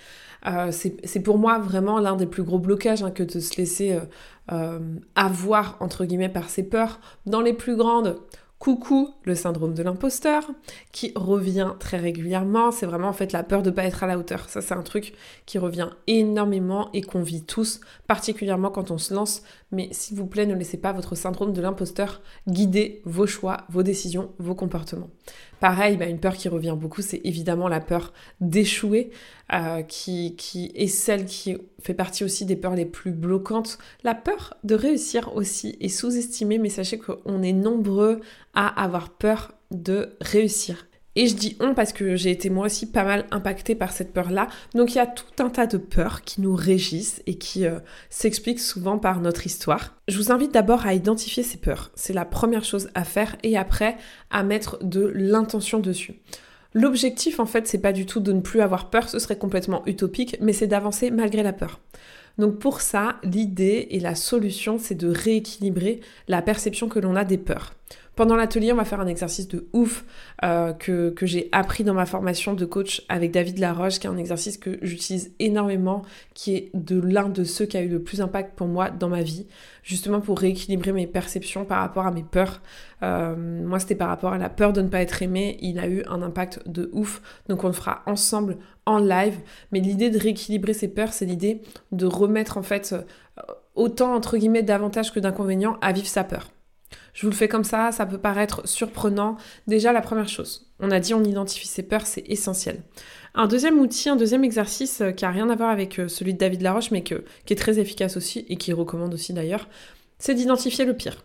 Euh, 0.46 0.70
c'est 0.72 1.20
pour 1.20 1.38
moi 1.38 1.58
vraiment 1.58 1.98
l'un 1.98 2.16
des 2.16 2.26
plus 2.26 2.42
gros 2.42 2.58
blocages 2.58 3.02
hein, 3.02 3.10
que 3.10 3.22
de 3.22 3.40
se 3.40 3.56
laisser 3.56 3.98
euh, 4.52 4.78
avoir, 5.14 5.76
entre 5.80 6.04
guillemets, 6.04 6.28
par 6.28 6.50
ses 6.50 6.62
peurs. 6.62 7.00
Dans 7.24 7.40
les 7.40 7.52
plus 7.52 7.76
grandes, 7.76 8.16
Coucou, 8.60 9.14
le 9.24 9.34
syndrome 9.34 9.72
de 9.72 9.82
l'imposteur, 9.82 10.44
qui 10.92 11.12
revient 11.16 11.72
très 11.80 11.96
régulièrement. 11.96 12.70
C'est 12.72 12.84
vraiment 12.84 13.08
en 13.08 13.14
fait 13.14 13.32
la 13.32 13.42
peur 13.42 13.62
de 13.62 13.70
ne 13.70 13.74
pas 13.74 13.84
être 13.84 14.04
à 14.04 14.06
la 14.06 14.18
hauteur. 14.18 14.50
Ça, 14.50 14.60
c'est 14.60 14.74
un 14.74 14.82
truc 14.82 15.14
qui 15.46 15.56
revient 15.56 15.88
énormément 16.06 16.90
et 16.92 17.00
qu'on 17.00 17.22
vit 17.22 17.42
tous, 17.42 17.80
particulièrement 18.06 18.68
quand 18.68 18.90
on 18.90 18.98
se 18.98 19.14
lance. 19.14 19.42
Mais 19.72 19.88
s'il 19.92 20.16
vous 20.16 20.26
plaît, 20.26 20.46
ne 20.46 20.54
laissez 20.54 20.78
pas 20.78 20.92
votre 20.92 21.14
syndrome 21.14 21.52
de 21.52 21.60
l'imposteur 21.60 22.22
guider 22.48 23.02
vos 23.04 23.26
choix, 23.26 23.58
vos 23.68 23.82
décisions, 23.82 24.32
vos 24.38 24.54
comportements. 24.54 25.10
Pareil, 25.60 25.96
bah, 25.96 26.06
une 26.06 26.18
peur 26.18 26.34
qui 26.34 26.48
revient 26.48 26.76
beaucoup, 26.76 27.02
c'est 27.02 27.20
évidemment 27.24 27.68
la 27.68 27.80
peur 27.80 28.12
d'échouer, 28.40 29.10
euh, 29.52 29.82
qui, 29.82 30.34
qui 30.36 30.72
est 30.74 30.88
celle 30.88 31.24
qui 31.26 31.56
fait 31.80 31.94
partie 31.94 32.24
aussi 32.24 32.46
des 32.46 32.56
peurs 32.56 32.74
les 32.74 32.86
plus 32.86 33.12
bloquantes. 33.12 33.78
La 34.02 34.14
peur 34.14 34.56
de 34.64 34.74
réussir 34.74 35.36
aussi 35.36 35.76
est 35.80 35.88
sous-estimée, 35.88 36.58
mais 36.58 36.70
sachez 36.70 36.98
qu'on 36.98 37.42
est 37.42 37.52
nombreux 37.52 38.20
à 38.54 38.82
avoir 38.82 39.10
peur 39.10 39.52
de 39.70 40.16
réussir. 40.20 40.86
Et 41.20 41.26
je 41.26 41.34
dis 41.34 41.54
on 41.60 41.74
parce 41.74 41.92
que 41.92 42.16
j'ai 42.16 42.30
été 42.30 42.48
moi 42.48 42.64
aussi 42.64 42.86
pas 42.86 43.04
mal 43.04 43.26
impactée 43.30 43.74
par 43.74 43.92
cette 43.92 44.14
peur-là. 44.14 44.48
Donc 44.74 44.94
il 44.94 44.96
y 44.96 45.00
a 45.00 45.06
tout 45.06 45.26
un 45.38 45.50
tas 45.50 45.66
de 45.66 45.76
peurs 45.76 46.22
qui 46.22 46.40
nous 46.40 46.54
régissent 46.54 47.22
et 47.26 47.34
qui 47.34 47.66
euh, 47.66 47.78
s'expliquent 48.08 48.58
souvent 48.58 48.96
par 48.96 49.20
notre 49.20 49.44
histoire. 49.44 49.96
Je 50.08 50.16
vous 50.16 50.32
invite 50.32 50.54
d'abord 50.54 50.86
à 50.86 50.94
identifier 50.94 51.42
ces 51.42 51.58
peurs. 51.58 51.90
C'est 51.94 52.14
la 52.14 52.24
première 52.24 52.64
chose 52.64 52.88
à 52.94 53.04
faire 53.04 53.36
et 53.42 53.58
après 53.58 53.98
à 54.30 54.42
mettre 54.42 54.82
de 54.82 55.12
l'intention 55.14 55.78
dessus. 55.78 56.14
L'objectif 56.72 57.38
en 57.38 57.44
fait, 57.44 57.68
c'est 57.68 57.82
pas 57.82 57.92
du 57.92 58.06
tout 58.06 58.20
de 58.20 58.32
ne 58.32 58.40
plus 58.40 58.62
avoir 58.62 58.88
peur, 58.88 59.10
ce 59.10 59.18
serait 59.18 59.36
complètement 59.36 59.82
utopique, 59.84 60.38
mais 60.40 60.54
c'est 60.54 60.68
d'avancer 60.68 61.10
malgré 61.10 61.42
la 61.42 61.52
peur. 61.52 61.80
Donc 62.38 62.58
pour 62.58 62.80
ça, 62.80 63.16
l'idée 63.24 63.88
et 63.90 64.00
la 64.00 64.14
solution, 64.14 64.78
c'est 64.78 64.94
de 64.94 65.08
rééquilibrer 65.08 66.00
la 66.28 66.40
perception 66.40 66.88
que 66.88 66.98
l'on 66.98 67.14
a 67.14 67.24
des 67.24 67.36
peurs. 67.36 67.74
Pendant 68.20 68.36
l'atelier, 68.36 68.70
on 68.70 68.76
va 68.76 68.84
faire 68.84 69.00
un 69.00 69.06
exercice 69.06 69.48
de 69.48 69.68
ouf 69.72 70.04
euh, 70.44 70.74
que, 70.74 71.14
j'ai 71.22 71.48
appris 71.52 71.84
dans 71.84 71.94
ma 71.94 72.04
formation 72.04 72.52
de 72.52 72.66
coach 72.66 73.02
avec 73.08 73.30
David 73.30 73.58
Laroche, 73.58 73.98
qui 73.98 74.06
est 74.06 74.10
un 74.10 74.18
exercice 74.18 74.58
que 74.58 74.78
j'utilise 74.82 75.32
énormément, 75.38 76.02
qui 76.34 76.54
est 76.54 76.70
de 76.74 77.00
l'un 77.00 77.30
de 77.30 77.44
ceux 77.44 77.64
qui 77.64 77.78
a 77.78 77.82
eu 77.82 77.88
le 77.88 78.02
plus 78.02 78.18
d'impact 78.18 78.56
pour 78.56 78.66
moi 78.66 78.90
dans 78.90 79.08
ma 79.08 79.22
vie, 79.22 79.46
justement 79.82 80.20
pour 80.20 80.38
rééquilibrer 80.38 80.92
mes 80.92 81.06
perceptions 81.06 81.64
par 81.64 81.80
rapport 81.80 82.06
à 82.06 82.10
mes 82.10 82.22
peurs. 82.22 82.60
Euh, 83.02 83.34
moi, 83.36 83.78
c'était 83.78 83.94
par 83.94 84.08
rapport 84.08 84.34
à 84.34 84.38
la 84.38 84.50
peur 84.50 84.74
de 84.74 84.82
ne 84.82 84.88
pas 84.88 85.00
être 85.00 85.22
aimé. 85.22 85.56
Il 85.62 85.78
a 85.78 85.88
eu 85.88 86.02
un 86.06 86.20
impact 86.20 86.68
de 86.68 86.90
ouf. 86.92 87.22
Donc, 87.48 87.64
on 87.64 87.68
le 87.68 87.72
fera 87.72 88.02
ensemble 88.04 88.58
en 88.84 88.98
live. 88.98 89.38
Mais 89.72 89.80
l'idée 89.80 90.10
de 90.10 90.18
rééquilibrer 90.18 90.74
ces 90.74 90.88
peurs, 90.88 91.14
c'est 91.14 91.24
l'idée 91.24 91.62
de 91.90 92.04
remettre 92.04 92.58
en 92.58 92.62
fait 92.62 92.92
euh, 92.92 93.42
autant 93.74 94.14
entre 94.14 94.36
guillemets 94.36 94.62
d'avantages 94.62 95.10
que 95.10 95.20
d'inconvénients 95.20 95.78
à 95.80 95.92
vivre 95.92 96.06
sa 96.06 96.24
peur. 96.24 96.50
Je 97.12 97.22
vous 97.22 97.30
le 97.30 97.36
fais 97.36 97.48
comme 97.48 97.64
ça, 97.64 97.92
ça 97.92 98.06
peut 98.06 98.18
paraître 98.18 98.66
surprenant. 98.66 99.36
Déjà, 99.66 99.92
la 99.92 100.00
première 100.00 100.28
chose, 100.28 100.70
on 100.80 100.90
a 100.90 101.00
dit 101.00 101.14
on 101.14 101.24
identifie 101.24 101.68
ses 101.68 101.82
peurs, 101.82 102.06
c'est 102.06 102.24
essentiel. 102.26 102.82
Un 103.34 103.46
deuxième 103.46 103.78
outil, 103.78 104.08
un 104.08 104.16
deuxième 104.16 104.44
exercice 104.44 105.00
euh, 105.00 105.10
qui 105.12 105.24
a 105.24 105.30
rien 105.30 105.48
à 105.50 105.54
voir 105.54 105.70
avec 105.70 105.98
euh, 105.98 106.08
celui 106.08 106.34
de 106.34 106.38
David 106.38 106.62
Laroche, 106.62 106.90
mais 106.90 107.02
qui 107.02 107.14
est 107.14 107.58
très 107.58 107.78
efficace 107.78 108.16
aussi 108.16 108.44
et 108.48 108.56
qui 108.56 108.72
recommande 108.72 109.14
aussi 109.14 109.32
d'ailleurs, 109.32 109.68
c'est 110.18 110.34
d'identifier 110.34 110.84
le 110.84 110.96
pire. 110.96 111.24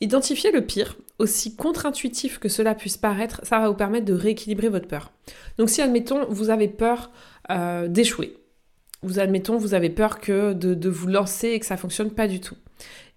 Identifier 0.00 0.50
le 0.50 0.62
pire, 0.62 0.96
aussi 1.18 1.54
contre-intuitif 1.54 2.38
que 2.38 2.48
cela 2.48 2.74
puisse 2.74 2.96
paraître, 2.96 3.40
ça 3.44 3.58
va 3.58 3.68
vous 3.68 3.76
permettre 3.76 4.06
de 4.06 4.14
rééquilibrer 4.14 4.68
votre 4.68 4.88
peur. 4.88 5.12
Donc 5.58 5.70
si, 5.70 5.80
admettons, 5.80 6.26
vous 6.28 6.50
avez 6.50 6.68
peur 6.68 7.10
euh, 7.50 7.86
d'échouer, 7.86 8.36
vous 9.02 9.18
admettons, 9.18 9.56
vous 9.56 9.74
avez 9.74 9.90
peur 9.90 10.18
que 10.18 10.52
de, 10.52 10.88
vous 10.88 11.06
lancer 11.06 11.48
et 11.48 11.60
que 11.60 11.66
ça 11.66 11.76
fonctionne 11.76 12.10
pas 12.10 12.26
du 12.26 12.40
tout. 12.40 12.56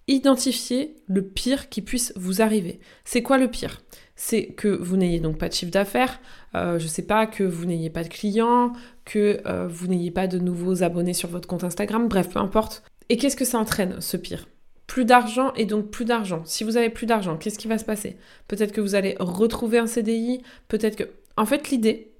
Identifiez 0.09 0.95
le 1.07 1.21
pire 1.21 1.67
qui 1.67 1.81
puisse 1.81 2.13
vous 2.15 2.41
arriver. 2.41 2.79
C'est 3.03 3.21
quoi 3.21 3.37
le 3.37 3.49
pire? 3.49 3.81
C'est 4.15 4.47
que 4.47 4.69
vous 4.69 4.95
n'ayez 4.95 5.19
donc 5.19 5.37
pas 5.37 5.49
de 5.49 5.53
chiffre 5.53 5.71
d'affaires, 5.71 6.21
euh, 6.55 6.79
je 6.79 6.87
sais 6.87 7.05
pas, 7.05 7.27
que 7.27 7.43
vous 7.43 7.65
n'ayez 7.65 7.89
pas 7.89 8.03
de 8.03 8.07
clients, 8.07 8.71
que 9.03 9.41
euh, 9.45 9.67
vous 9.67 9.87
n'ayez 9.87 10.09
pas 10.09 10.27
de 10.27 10.39
nouveaux 10.39 10.81
abonnés 10.81 11.13
sur 11.13 11.27
votre 11.27 11.47
compte 11.47 11.65
Instagram, 11.65 12.07
bref, 12.07 12.29
peu 12.29 12.39
importe. 12.39 12.83
Et 13.09 13.17
qu'est-ce 13.17 13.35
que 13.35 13.45
ça 13.45 13.59
entraîne, 13.59 13.99
ce 13.99 14.15
pire? 14.15 14.47
Plus 14.87 15.03
d'argent 15.03 15.53
et 15.55 15.65
donc 15.65 15.91
plus 15.91 16.05
d'argent. 16.05 16.41
Si 16.45 16.63
vous 16.63 16.77
avez 16.77 16.89
plus 16.89 17.05
d'argent, 17.05 17.35
qu'est-ce 17.35 17.59
qui 17.59 17.67
va 17.67 17.77
se 17.77 17.83
passer? 17.85 18.15
Peut-être 18.47 18.71
que 18.71 18.81
vous 18.81 18.95
allez 18.95 19.17
retrouver 19.19 19.77
un 19.77 19.87
CDI, 19.87 20.41
peut-être 20.69 20.95
que... 20.95 21.09
En 21.35 21.45
fait, 21.45 21.69
l'idée, 21.69 22.13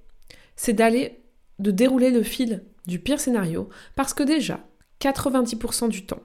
c'est 0.56 0.74
d'aller, 0.74 1.20
de 1.58 1.70
dérouler 1.70 2.10
le 2.10 2.22
fil 2.22 2.64
du 2.86 2.98
pire 2.98 3.18
scénario, 3.18 3.70
parce 3.96 4.12
que 4.12 4.22
déjà, 4.22 4.60
90% 5.00 5.88
du 5.88 6.04
temps, 6.04 6.22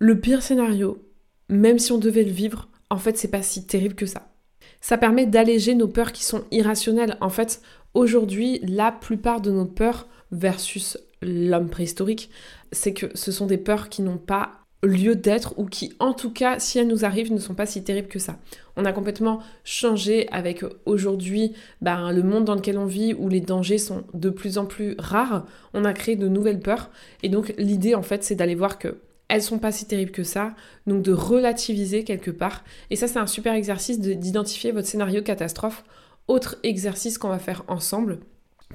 le 0.00 0.18
pire 0.18 0.42
scénario, 0.42 1.06
même 1.50 1.78
si 1.78 1.92
on 1.92 1.98
devait 1.98 2.24
le 2.24 2.32
vivre, 2.32 2.68
en 2.88 2.96
fait, 2.96 3.16
c'est 3.16 3.28
pas 3.28 3.42
si 3.42 3.66
terrible 3.66 3.94
que 3.94 4.06
ça. 4.06 4.32
Ça 4.80 4.96
permet 4.96 5.26
d'alléger 5.26 5.74
nos 5.74 5.88
peurs 5.88 6.12
qui 6.12 6.24
sont 6.24 6.44
irrationnelles. 6.50 7.18
En 7.20 7.28
fait, 7.28 7.60
aujourd'hui, 7.92 8.60
la 8.66 8.92
plupart 8.92 9.42
de 9.42 9.50
nos 9.50 9.66
peurs 9.66 10.08
versus 10.32 10.96
l'homme 11.20 11.68
préhistorique, 11.68 12.30
c'est 12.72 12.94
que 12.94 13.06
ce 13.14 13.30
sont 13.30 13.46
des 13.46 13.58
peurs 13.58 13.90
qui 13.90 14.00
n'ont 14.00 14.16
pas 14.16 14.52
lieu 14.82 15.14
d'être 15.14 15.58
ou 15.58 15.66
qui, 15.66 15.92
en 15.98 16.14
tout 16.14 16.32
cas, 16.32 16.58
si 16.58 16.78
elles 16.78 16.88
nous 16.88 17.04
arrivent, 17.04 17.30
ne 17.30 17.38
sont 17.38 17.54
pas 17.54 17.66
si 17.66 17.84
terribles 17.84 18.08
que 18.08 18.18
ça. 18.18 18.38
On 18.76 18.86
a 18.86 18.92
complètement 18.92 19.40
changé 19.64 20.26
avec 20.30 20.64
aujourd'hui 20.86 21.52
ben, 21.82 22.10
le 22.10 22.22
monde 22.22 22.46
dans 22.46 22.54
lequel 22.54 22.78
on 22.78 22.86
vit 22.86 23.12
où 23.12 23.28
les 23.28 23.42
dangers 23.42 23.76
sont 23.76 24.04
de 24.14 24.30
plus 24.30 24.56
en 24.56 24.64
plus 24.64 24.94
rares. 24.98 25.44
On 25.74 25.84
a 25.84 25.92
créé 25.92 26.16
de 26.16 26.28
nouvelles 26.28 26.60
peurs 26.60 26.90
et 27.22 27.28
donc 27.28 27.52
l'idée 27.58 27.94
en 27.94 28.02
fait 28.02 28.24
c'est 28.24 28.36
d'aller 28.36 28.54
voir 28.54 28.78
que 28.78 28.96
elles 29.30 29.42
sont 29.42 29.58
pas 29.58 29.72
si 29.72 29.86
terribles 29.86 30.10
que 30.10 30.24
ça, 30.24 30.54
donc 30.86 31.02
de 31.02 31.12
relativiser 31.12 32.04
quelque 32.04 32.30
part. 32.30 32.64
Et 32.90 32.96
ça, 32.96 33.08
c'est 33.08 33.18
un 33.18 33.26
super 33.26 33.54
exercice 33.54 34.00
d'identifier 34.00 34.72
votre 34.72 34.88
scénario 34.88 35.22
catastrophe. 35.22 35.84
Autre 36.28 36.56
exercice 36.62 37.16
qu'on 37.16 37.28
va 37.28 37.38
faire 37.38 37.64
ensemble 37.68 38.18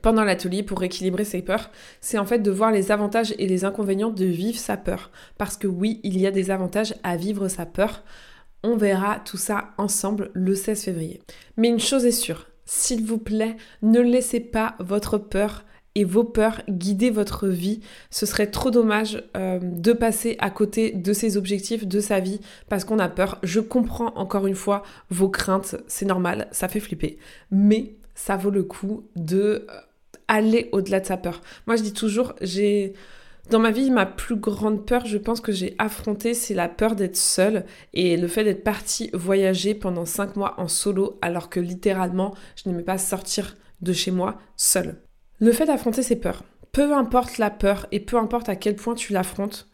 pendant 0.02 0.24
l'atelier 0.24 0.64
pour 0.64 0.84
équilibrer 0.84 1.24
ses 1.24 1.42
peurs, 1.42 1.72
c'est 2.02 2.18
en 2.18 2.26
fait 2.26 2.40
de 2.40 2.52
voir 2.52 2.72
les 2.72 2.92
avantages 2.92 3.34
et 3.38 3.48
les 3.48 3.64
inconvénients 3.64 4.10
de 4.10 4.26
vivre 4.26 4.58
sa 4.58 4.76
peur. 4.78 5.12
Parce 5.38 5.56
que 5.56 5.68
oui, 5.68 6.02
il 6.04 6.18
y 6.20 6.28
a 6.28 6.32
des 6.32 6.52
avantages 6.52 6.96
à 7.04 7.16
vivre 7.16 7.48
sa 7.48 7.66
peur. 7.66 8.04
On 8.64 8.76
verra 8.76 9.20
tout 9.20 9.38
ça 9.38 9.70
ensemble 9.78 10.32
le 10.34 10.56
16 10.56 10.84
février. 10.84 11.22
Mais 11.56 11.70
une 11.70 11.80
chose 11.80 12.06
est 12.06 12.12
sûre, 12.12 12.48
s'il 12.66 13.06
vous 13.06 13.20
plaît, 13.20 13.56
ne 13.84 14.00
laissez 14.00 14.40
pas 14.40 14.76
votre 14.80 15.18
peur 15.18 15.64
et 15.96 16.04
vos 16.04 16.24
peurs 16.24 16.62
guider 16.70 17.10
votre 17.10 17.48
vie. 17.48 17.80
Ce 18.10 18.26
serait 18.26 18.52
trop 18.52 18.70
dommage 18.70 19.24
euh, 19.36 19.60
de 19.62 19.94
passer 19.94 20.36
à 20.40 20.50
côté 20.50 20.92
de 20.92 21.14
ses 21.14 21.38
objectifs, 21.38 21.88
de 21.88 22.00
sa 22.00 22.20
vie, 22.20 22.42
parce 22.70 22.84
qu'on 22.84 23.00
a 23.00 23.10
peur. 23.10 23.40
Je 23.44 23.62
comprends 23.62 24.14
encore 24.16 24.46
une 24.46 24.56
fois 24.56 24.84
vos 25.10 25.30
craintes, 25.30 25.78
c'est 25.88 26.06
normal, 26.06 26.48
ça 26.52 26.68
fait 26.68 26.82
flipper. 26.82 27.18
Mais 27.50 27.96
ça 28.14 28.36
vaut 28.36 28.52
le 28.52 28.64
coup 28.64 29.06
de 29.16 29.66
euh, 29.70 29.82
aller 30.28 30.70
au-delà 30.72 31.00
de 31.00 31.06
sa 31.06 31.18
peur. 31.18 31.42
Moi 31.68 31.76
je 31.78 31.84
dis 31.84 31.94
toujours, 31.94 32.34
j'ai... 32.42 32.94
Dans 33.52 33.60
ma 33.60 33.70
vie, 33.70 33.92
ma 33.92 34.08
plus 34.08 34.38
grande 34.38 34.88
peur, 34.88 35.06
je 35.06 35.20
pense 35.20 35.40
que 35.40 35.52
j'ai 35.52 35.76
affronté, 35.78 36.34
c'est 36.34 36.56
la 36.56 36.68
peur 36.68 36.96
d'être 36.96 37.16
seule 37.16 37.66
et 37.94 38.18
le 38.18 38.28
fait 38.28 38.44
d'être 38.44 38.64
partie 38.64 39.12
voyager 39.14 39.76
pendant 39.76 40.06
cinq 40.06 40.36
mois 40.36 40.56
en 40.58 40.68
solo 40.68 41.20
alors 41.22 41.52
que 41.52 41.60
littéralement, 41.60 42.34
je 42.56 42.68
n'aimais 42.68 42.82
pas 42.82 42.98
sortir 42.98 43.56
de 43.82 43.94
chez 43.94 44.10
moi 44.10 44.40
seule. 44.58 44.96
Le 45.40 45.52
fait 45.52 45.66
d'affronter 45.66 46.04
ses 46.04 46.16
peurs, 46.16 46.44
peu 46.72 46.94
importe 46.94 47.38
la 47.38 47.50
peur 47.50 47.88
et 47.92 48.00
peu 48.00 48.18
importe 48.18 48.50
à 48.50 48.56
quel 48.56 48.76
point 48.76 48.96
tu 48.96 49.14
l'affrontes, 49.14 49.68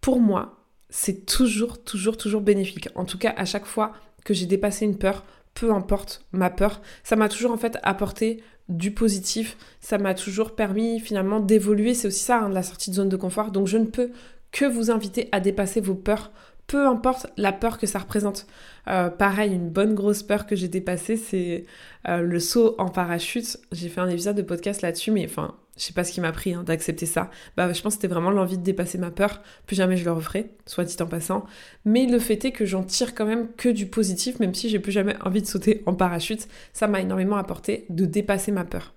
pour 0.00 0.20
moi, 0.20 0.66
c'est 0.90 1.24
toujours, 1.24 1.82
toujours, 1.82 2.16
toujours 2.16 2.42
bénéfique. 2.42 2.88
En 2.94 3.04
tout 3.04 3.18
cas, 3.18 3.32
à 3.36 3.44
chaque 3.44 3.64
fois 3.64 3.92
que 4.24 4.34
j'ai 4.34 4.46
dépassé 4.46 4.84
une 4.84 4.98
peur, 4.98 5.24
peu 5.54 5.72
importe 5.72 6.26
ma 6.32 6.50
peur, 6.50 6.82
ça 7.04 7.16
m'a 7.16 7.28
toujours 7.28 7.52
en 7.52 7.56
fait 7.56 7.78
apporté 7.82 8.42
du 8.68 8.92
positif, 8.92 9.56
ça 9.80 9.98
m'a 9.98 10.14
toujours 10.14 10.54
permis 10.54 11.00
finalement 11.00 11.40
d'évoluer, 11.40 11.94
c'est 11.94 12.08
aussi 12.08 12.24
ça, 12.24 12.40
hein, 12.40 12.48
la 12.48 12.62
sortie 12.62 12.90
de 12.90 12.96
zone 12.96 13.08
de 13.08 13.16
confort. 13.16 13.50
Donc 13.50 13.66
je 13.66 13.78
ne 13.78 13.86
peux 13.86 14.10
que 14.50 14.66
vous 14.66 14.90
inviter 14.90 15.28
à 15.32 15.40
dépasser 15.40 15.80
vos 15.80 15.94
peurs 15.94 16.30
peu 16.66 16.86
importe 16.86 17.26
la 17.36 17.52
peur 17.52 17.78
que 17.78 17.86
ça 17.86 17.98
représente. 17.98 18.46
Euh, 18.88 19.10
pareil, 19.10 19.52
une 19.52 19.70
bonne 19.70 19.94
grosse 19.94 20.22
peur 20.22 20.46
que 20.46 20.56
j'ai 20.56 20.68
dépassée, 20.68 21.16
c'est 21.16 21.66
euh, 22.08 22.22
le 22.22 22.40
saut 22.40 22.74
en 22.78 22.88
parachute. 22.88 23.58
J'ai 23.72 23.88
fait 23.88 24.00
un 24.00 24.08
épisode 24.08 24.36
de 24.36 24.42
podcast 24.42 24.82
là-dessus, 24.82 25.10
mais 25.10 25.24
enfin, 25.24 25.54
je 25.76 25.84
sais 25.84 25.92
pas 25.92 26.04
ce 26.04 26.12
qui 26.12 26.20
m'a 26.20 26.32
pris 26.32 26.54
hein, 26.54 26.62
d'accepter 26.64 27.06
ça. 27.06 27.30
Bah, 27.56 27.72
je 27.72 27.80
pense 27.82 27.94
que 27.94 28.02
c'était 28.02 28.12
vraiment 28.12 28.30
l'envie 28.30 28.58
de 28.58 28.62
dépasser 28.62 28.98
ma 28.98 29.10
peur. 29.10 29.42
Plus 29.66 29.76
jamais 29.76 29.96
je 29.96 30.04
le 30.04 30.12
referai, 30.12 30.50
soit 30.66 30.84
dit 30.84 30.96
en 31.00 31.06
passant. 31.06 31.44
Mais 31.84 32.06
le 32.06 32.18
fait 32.18 32.44
est 32.44 32.52
que 32.52 32.66
j'en 32.66 32.82
tire 32.82 33.14
quand 33.14 33.26
même 33.26 33.48
que 33.56 33.68
du 33.68 33.86
positif, 33.86 34.38
même 34.38 34.54
si 34.54 34.68
j'ai 34.68 34.78
plus 34.78 34.92
jamais 34.92 35.16
envie 35.24 35.42
de 35.42 35.46
sauter 35.46 35.82
en 35.86 35.94
parachute. 35.94 36.48
Ça 36.72 36.88
m'a 36.88 37.00
énormément 37.00 37.36
apporté 37.36 37.86
de 37.88 38.04
dépasser 38.04 38.52
ma 38.52 38.64
peur. 38.64 38.94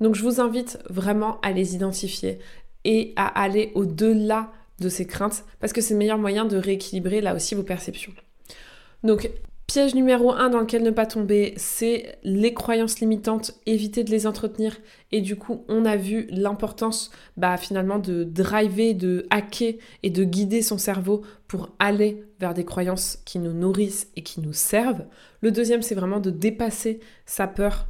Donc 0.00 0.14
je 0.14 0.22
vous 0.22 0.40
invite 0.40 0.78
vraiment 0.88 1.40
à 1.40 1.52
les 1.52 1.74
identifier 1.74 2.38
et 2.84 3.12
à 3.16 3.26
aller 3.26 3.72
au-delà 3.74 4.50
de 4.80 4.88
ces 4.88 5.06
craintes 5.06 5.44
parce 5.60 5.72
que 5.72 5.80
c'est 5.80 5.94
le 5.94 5.98
meilleur 5.98 6.18
moyen 6.18 6.44
de 6.44 6.56
rééquilibrer 6.56 7.20
là 7.20 7.34
aussi 7.34 7.54
vos 7.54 7.62
perceptions. 7.62 8.12
Donc, 9.04 9.30
piège 9.68 9.94
numéro 9.94 10.32
1 10.32 10.48
dans 10.48 10.60
lequel 10.60 10.82
ne 10.82 10.90
pas 10.90 11.06
tomber, 11.06 11.52
c'est 11.56 12.18
les 12.24 12.54
croyances 12.54 13.00
limitantes, 13.00 13.52
éviter 13.66 14.02
de 14.02 14.10
les 14.10 14.26
entretenir. 14.26 14.78
Et 15.12 15.20
du 15.20 15.36
coup, 15.36 15.64
on 15.68 15.84
a 15.84 15.96
vu 15.96 16.26
l'importance 16.30 17.10
bah, 17.36 17.56
finalement 17.58 17.98
de 17.98 18.24
driver, 18.24 18.94
de 18.94 19.26
hacker 19.30 19.74
et 20.02 20.10
de 20.10 20.24
guider 20.24 20.62
son 20.62 20.78
cerveau 20.78 21.22
pour 21.48 21.70
aller 21.78 22.24
vers 22.40 22.54
des 22.54 22.64
croyances 22.64 23.18
qui 23.26 23.38
nous 23.38 23.52
nourrissent 23.52 24.08
et 24.16 24.22
qui 24.22 24.40
nous 24.40 24.54
servent. 24.54 25.04
Le 25.42 25.50
deuxième, 25.50 25.82
c'est 25.82 25.94
vraiment 25.94 26.20
de 26.20 26.30
dépasser 26.30 27.00
sa 27.26 27.46
peur 27.46 27.88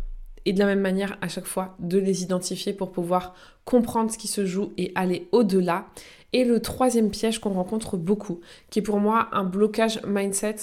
et 0.48 0.54
de 0.54 0.58
la 0.58 0.64
même 0.64 0.80
manière 0.80 1.18
à 1.20 1.28
chaque 1.28 1.44
fois 1.44 1.76
de 1.78 1.98
les 1.98 2.22
identifier 2.22 2.72
pour 2.72 2.90
pouvoir 2.90 3.34
comprendre 3.66 4.10
ce 4.10 4.16
qui 4.16 4.28
se 4.28 4.46
joue 4.46 4.72
et 4.78 4.92
aller 4.94 5.28
au-delà. 5.30 5.86
Et 6.32 6.44
le 6.44 6.60
troisième 6.60 7.10
piège 7.10 7.38
qu'on 7.38 7.52
rencontre 7.52 7.98
beaucoup, 7.98 8.40
qui 8.70 8.78
est 8.78 8.82
pour 8.82 8.98
moi 8.98 9.28
un 9.32 9.44
blocage 9.44 10.00
mindset, 10.06 10.56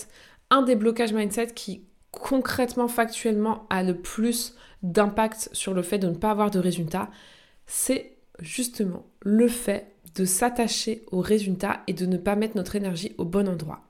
un 0.50 0.64
des 0.64 0.76
blocages 0.76 1.14
mindset 1.14 1.48
qui 1.54 1.84
concrètement, 2.10 2.88
factuellement 2.88 3.68
a 3.70 3.84
le 3.84 3.96
plus 3.96 4.56
d'impact 4.82 5.50
sur 5.52 5.76
le 5.76 5.84
fait 5.84 6.00
de 6.00 6.08
ne 6.08 6.16
pas 6.16 6.32
avoir 6.32 6.50
de 6.50 6.60
résultats, 6.60 7.12
c'est 7.68 8.14
justement 8.40 9.06
le 9.22 9.48
fait 9.48 9.92
de 10.16 10.26
s'attacher 10.26 11.04
aux 11.12 11.22
résultats 11.22 11.82
et 11.86 11.94
de 11.94 12.08
ne 12.08 12.18
pas 12.18 12.36
mettre 12.36 12.58
notre 12.58 12.76
énergie 12.76 13.14
au 13.20 13.26
bon 13.26 13.48
endroit. 13.48 13.82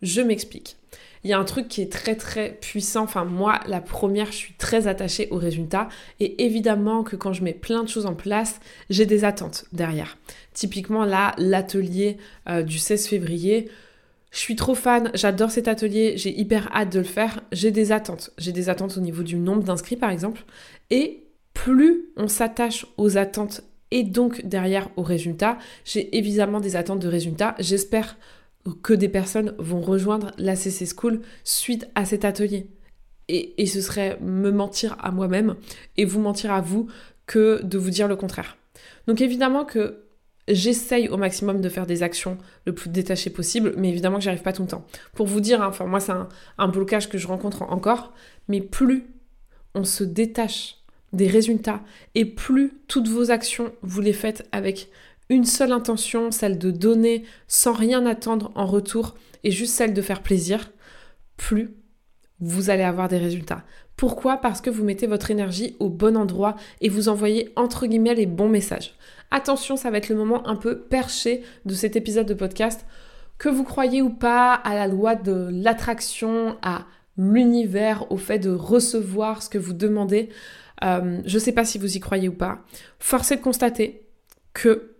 Je 0.00 0.22
m'explique 0.22 0.76
il 1.24 1.30
y 1.30 1.32
a 1.32 1.38
un 1.38 1.44
truc 1.44 1.68
qui 1.68 1.82
est 1.82 1.92
très 1.92 2.16
très 2.16 2.58
puissant. 2.60 3.04
Enfin, 3.04 3.24
moi, 3.24 3.60
la 3.66 3.80
première, 3.80 4.26
je 4.26 4.36
suis 4.36 4.54
très 4.54 4.88
attachée 4.88 5.28
aux 5.30 5.36
résultats. 5.36 5.88
Et 6.18 6.44
évidemment 6.44 7.04
que 7.04 7.16
quand 7.16 7.32
je 7.32 7.44
mets 7.44 7.52
plein 7.52 7.84
de 7.84 7.88
choses 7.88 8.06
en 8.06 8.14
place, 8.14 8.60
j'ai 8.90 9.06
des 9.06 9.24
attentes 9.24 9.66
derrière. 9.72 10.18
Typiquement, 10.52 11.04
là, 11.04 11.34
l'atelier 11.38 12.16
euh, 12.48 12.62
du 12.62 12.78
16 12.78 13.06
février, 13.06 13.70
je 14.32 14.38
suis 14.38 14.56
trop 14.56 14.74
fan, 14.74 15.10
j'adore 15.14 15.50
cet 15.50 15.68
atelier, 15.68 16.14
j'ai 16.16 16.36
hyper 16.36 16.74
hâte 16.74 16.90
de 16.90 16.98
le 16.98 17.04
faire, 17.04 17.42
j'ai 17.52 17.70
des 17.70 17.92
attentes. 17.92 18.30
J'ai 18.38 18.52
des 18.52 18.70
attentes 18.70 18.96
au 18.96 19.00
niveau 19.00 19.22
du 19.22 19.36
nombre 19.36 19.62
d'inscrits 19.62 19.96
par 19.96 20.10
exemple. 20.10 20.44
Et 20.90 21.24
plus 21.52 22.06
on 22.16 22.28
s'attache 22.28 22.86
aux 22.96 23.18
attentes 23.18 23.62
et 23.90 24.04
donc 24.04 24.44
derrière 24.46 24.88
aux 24.96 25.02
résultats, 25.02 25.58
j'ai 25.84 26.16
évidemment 26.16 26.60
des 26.60 26.76
attentes 26.76 27.00
de 27.00 27.08
résultats. 27.08 27.54
J'espère 27.58 28.16
que 28.82 28.92
des 28.92 29.08
personnes 29.08 29.54
vont 29.58 29.80
rejoindre 29.80 30.32
la 30.38 30.56
CC 30.56 30.86
School 30.86 31.20
suite 31.44 31.88
à 31.94 32.04
cet 32.04 32.24
atelier. 32.24 32.68
Et, 33.28 33.66
ce 33.66 33.80
serait 33.80 34.18
me 34.20 34.50
mentir 34.50 34.96
à 35.00 35.10
moi-même 35.10 35.56
et 35.96 36.04
vous 36.04 36.20
mentir 36.20 36.52
à 36.52 36.60
vous 36.60 36.88
que 37.26 37.62
de 37.62 37.78
vous 37.78 37.90
dire 37.90 38.08
le 38.08 38.16
contraire. 38.16 38.58
Donc 39.06 39.20
évidemment 39.20 39.64
que 39.64 40.04
j'essaye 40.48 41.08
au 41.08 41.16
maximum 41.16 41.60
de 41.60 41.68
faire 41.68 41.86
des 41.86 42.02
actions 42.02 42.36
le 42.66 42.74
plus 42.74 42.90
détachées 42.90 43.30
possible, 43.30 43.74
mais 43.76 43.88
évidemment 43.88 44.16
que 44.16 44.24
j'y 44.24 44.28
arrive 44.28 44.42
pas 44.42 44.52
tout 44.52 44.62
le 44.62 44.68
temps. 44.68 44.84
Pour 45.14 45.26
vous 45.26 45.40
dire, 45.40 45.62
hein, 45.62 45.68
enfin 45.68 45.86
moi 45.86 46.00
c'est 46.00 46.12
un, 46.58 46.68
blocage 46.68 47.08
que 47.08 47.16
je 47.16 47.26
rencontre 47.26 47.62
encore, 47.62 48.12
mais 48.48 48.60
plus 48.60 49.06
on 49.74 49.84
se 49.84 50.04
détache 50.04 50.78
des 51.12 51.26
résultats 51.26 51.80
et 52.14 52.24
plus 52.24 52.72
toutes 52.88 53.08
vos 53.08 53.30
actions 53.30 53.72
vous 53.82 54.00
les 54.00 54.12
faites 54.12 54.46
avec 54.52 54.90
une 55.28 55.44
seule 55.44 55.72
intention, 55.72 56.30
celle 56.30 56.58
de 56.58 56.70
donner 56.70 57.24
sans 57.48 57.72
rien 57.72 58.06
attendre 58.06 58.52
en 58.54 58.66
retour 58.66 59.14
et 59.44 59.50
juste 59.50 59.74
celle 59.74 59.94
de 59.94 60.02
faire 60.02 60.22
plaisir, 60.22 60.72
plus 61.36 61.74
vous 62.40 62.70
allez 62.70 62.82
avoir 62.82 63.08
des 63.08 63.18
résultats. 63.18 63.64
Pourquoi? 63.96 64.38
Parce 64.38 64.60
que 64.60 64.70
vous 64.70 64.84
mettez 64.84 65.06
votre 65.06 65.30
énergie 65.30 65.76
au 65.78 65.88
bon 65.88 66.16
endroit 66.16 66.56
et 66.80 66.88
vous 66.88 67.08
envoyez 67.08 67.52
entre 67.56 67.86
guillemets 67.86 68.14
les 68.14 68.26
bons 68.26 68.48
messages. 68.48 68.94
Attention, 69.30 69.76
ça 69.76 69.90
va 69.90 69.98
être 69.98 70.08
le 70.08 70.16
moment 70.16 70.46
un 70.48 70.56
peu 70.56 70.80
perché 70.80 71.42
de 71.66 71.74
cet 71.74 71.94
épisode 71.94 72.26
de 72.26 72.34
podcast. 72.34 72.84
Que 73.38 73.48
vous 73.48 73.64
croyez 73.64 74.02
ou 74.02 74.10
pas 74.10 74.54
à 74.54 74.74
la 74.74 74.88
loi 74.88 75.14
de 75.14 75.48
l'attraction, 75.52 76.56
à 76.62 76.86
l'univers, 77.16 78.10
au 78.10 78.16
fait 78.16 78.38
de 78.38 78.50
recevoir 78.50 79.42
ce 79.42 79.48
que 79.48 79.58
vous 79.58 79.72
demandez, 79.72 80.30
euh, 80.82 81.20
je 81.24 81.34
ne 81.34 81.40
sais 81.40 81.52
pas 81.52 81.64
si 81.64 81.78
vous 81.78 81.96
y 81.96 82.00
croyez 82.00 82.28
ou 82.28 82.34
pas. 82.34 82.64
Force 82.98 83.30
est 83.32 83.36
de 83.36 83.42
constater 83.42 84.02
que 84.52 84.91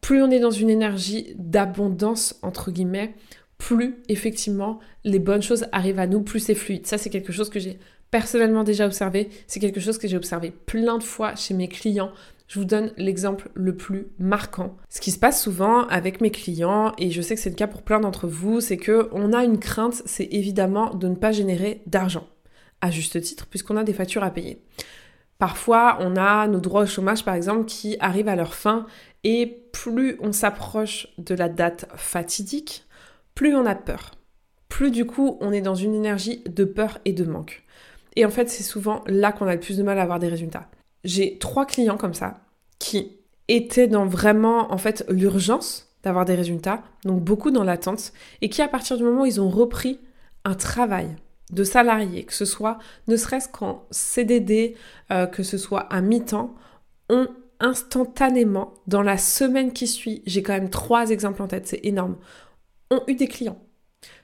plus 0.00 0.22
on 0.22 0.30
est 0.30 0.40
dans 0.40 0.50
une 0.50 0.70
énergie 0.70 1.34
d'abondance, 1.36 2.38
entre 2.42 2.70
guillemets, 2.70 3.14
plus 3.58 3.96
effectivement 4.08 4.78
les 5.04 5.18
bonnes 5.18 5.42
choses 5.42 5.66
arrivent 5.72 5.98
à 5.98 6.06
nous, 6.06 6.22
plus 6.22 6.40
c'est 6.40 6.54
fluide. 6.54 6.86
Ça, 6.86 6.98
c'est 6.98 7.10
quelque 7.10 7.32
chose 7.32 7.50
que 7.50 7.58
j'ai 7.58 7.78
personnellement 8.10 8.64
déjà 8.64 8.86
observé. 8.86 9.30
C'est 9.46 9.60
quelque 9.60 9.80
chose 9.80 9.98
que 9.98 10.08
j'ai 10.08 10.16
observé 10.16 10.50
plein 10.50 10.98
de 10.98 11.02
fois 11.02 11.34
chez 11.34 11.54
mes 11.54 11.68
clients. 11.68 12.12
Je 12.48 12.60
vous 12.60 12.64
donne 12.64 12.92
l'exemple 12.96 13.50
le 13.54 13.76
plus 13.76 14.06
marquant. 14.18 14.76
Ce 14.88 15.00
qui 15.00 15.10
se 15.10 15.18
passe 15.18 15.42
souvent 15.42 15.86
avec 15.88 16.20
mes 16.20 16.30
clients, 16.30 16.92
et 16.98 17.10
je 17.10 17.20
sais 17.20 17.34
que 17.34 17.40
c'est 17.40 17.50
le 17.50 17.56
cas 17.56 17.66
pour 17.66 17.82
plein 17.82 17.98
d'entre 17.98 18.28
vous, 18.28 18.60
c'est 18.60 18.76
que 18.76 19.08
on 19.12 19.32
a 19.32 19.42
une 19.42 19.58
crainte, 19.58 20.02
c'est 20.04 20.28
évidemment 20.30 20.94
de 20.94 21.08
ne 21.08 21.16
pas 21.16 21.32
générer 21.32 21.82
d'argent. 21.86 22.26
À 22.80 22.90
juste 22.90 23.20
titre, 23.20 23.46
puisqu'on 23.46 23.76
a 23.76 23.84
des 23.84 23.94
factures 23.94 24.22
à 24.22 24.30
payer. 24.30 24.62
Parfois, 25.38 25.98
on 26.00 26.16
a 26.16 26.46
nos 26.46 26.60
droits 26.60 26.82
au 26.82 26.86
chômage, 26.86 27.24
par 27.24 27.34
exemple, 27.34 27.64
qui 27.66 27.96
arrivent 28.00 28.28
à 28.28 28.36
leur 28.36 28.54
fin, 28.54 28.86
et 29.26 29.46
plus 29.72 30.16
on 30.20 30.30
s'approche 30.30 31.08
de 31.18 31.34
la 31.34 31.48
date 31.48 31.86
fatidique, 31.96 32.84
plus 33.34 33.56
on 33.56 33.66
a 33.66 33.74
peur. 33.74 34.12
Plus 34.68 34.92
du 34.92 35.04
coup, 35.04 35.36
on 35.40 35.50
est 35.50 35.60
dans 35.60 35.74
une 35.74 35.96
énergie 35.96 36.44
de 36.46 36.64
peur 36.64 37.00
et 37.04 37.12
de 37.12 37.24
manque. 37.24 37.64
Et 38.14 38.24
en 38.24 38.30
fait, 38.30 38.48
c'est 38.48 38.62
souvent 38.62 39.02
là 39.08 39.32
qu'on 39.32 39.48
a 39.48 39.54
le 39.54 39.60
plus 39.60 39.78
de 39.78 39.82
mal 39.82 39.98
à 39.98 40.02
avoir 40.02 40.20
des 40.20 40.28
résultats. 40.28 40.68
J'ai 41.02 41.38
trois 41.38 41.66
clients 41.66 41.96
comme 41.96 42.14
ça 42.14 42.38
qui 42.78 43.16
étaient 43.48 43.88
dans 43.88 44.06
vraiment 44.06 44.72
en 44.72 44.78
fait 44.78 45.04
l'urgence 45.08 45.92
d'avoir 46.04 46.24
des 46.24 46.36
résultats, 46.36 46.84
donc 47.04 47.20
beaucoup 47.20 47.50
dans 47.50 47.64
l'attente, 47.64 48.12
et 48.42 48.48
qui 48.48 48.62
à 48.62 48.68
partir 48.68 48.96
du 48.96 49.02
moment 49.02 49.22
où 49.22 49.26
ils 49.26 49.40
ont 49.40 49.50
repris 49.50 49.98
un 50.44 50.54
travail 50.54 51.16
de 51.50 51.64
salarié, 51.64 52.22
que 52.22 52.32
ce 52.32 52.44
soit 52.44 52.78
ne 53.08 53.16
serait-ce 53.16 53.48
qu'en 53.48 53.86
CDD, 53.90 54.76
euh, 55.10 55.26
que 55.26 55.42
ce 55.42 55.58
soit 55.58 55.80
à 55.80 56.00
mi-temps, 56.00 56.54
ont 57.08 57.26
instantanément, 57.60 58.74
dans 58.86 59.02
la 59.02 59.18
semaine 59.18 59.72
qui 59.72 59.86
suit, 59.86 60.22
j'ai 60.26 60.42
quand 60.42 60.52
même 60.52 60.70
trois 60.70 61.10
exemples 61.10 61.42
en 61.42 61.48
tête, 61.48 61.66
c'est 61.66 61.80
énorme, 61.84 62.16
ont 62.90 63.02
eu 63.06 63.14
des 63.14 63.28
clients 63.28 63.58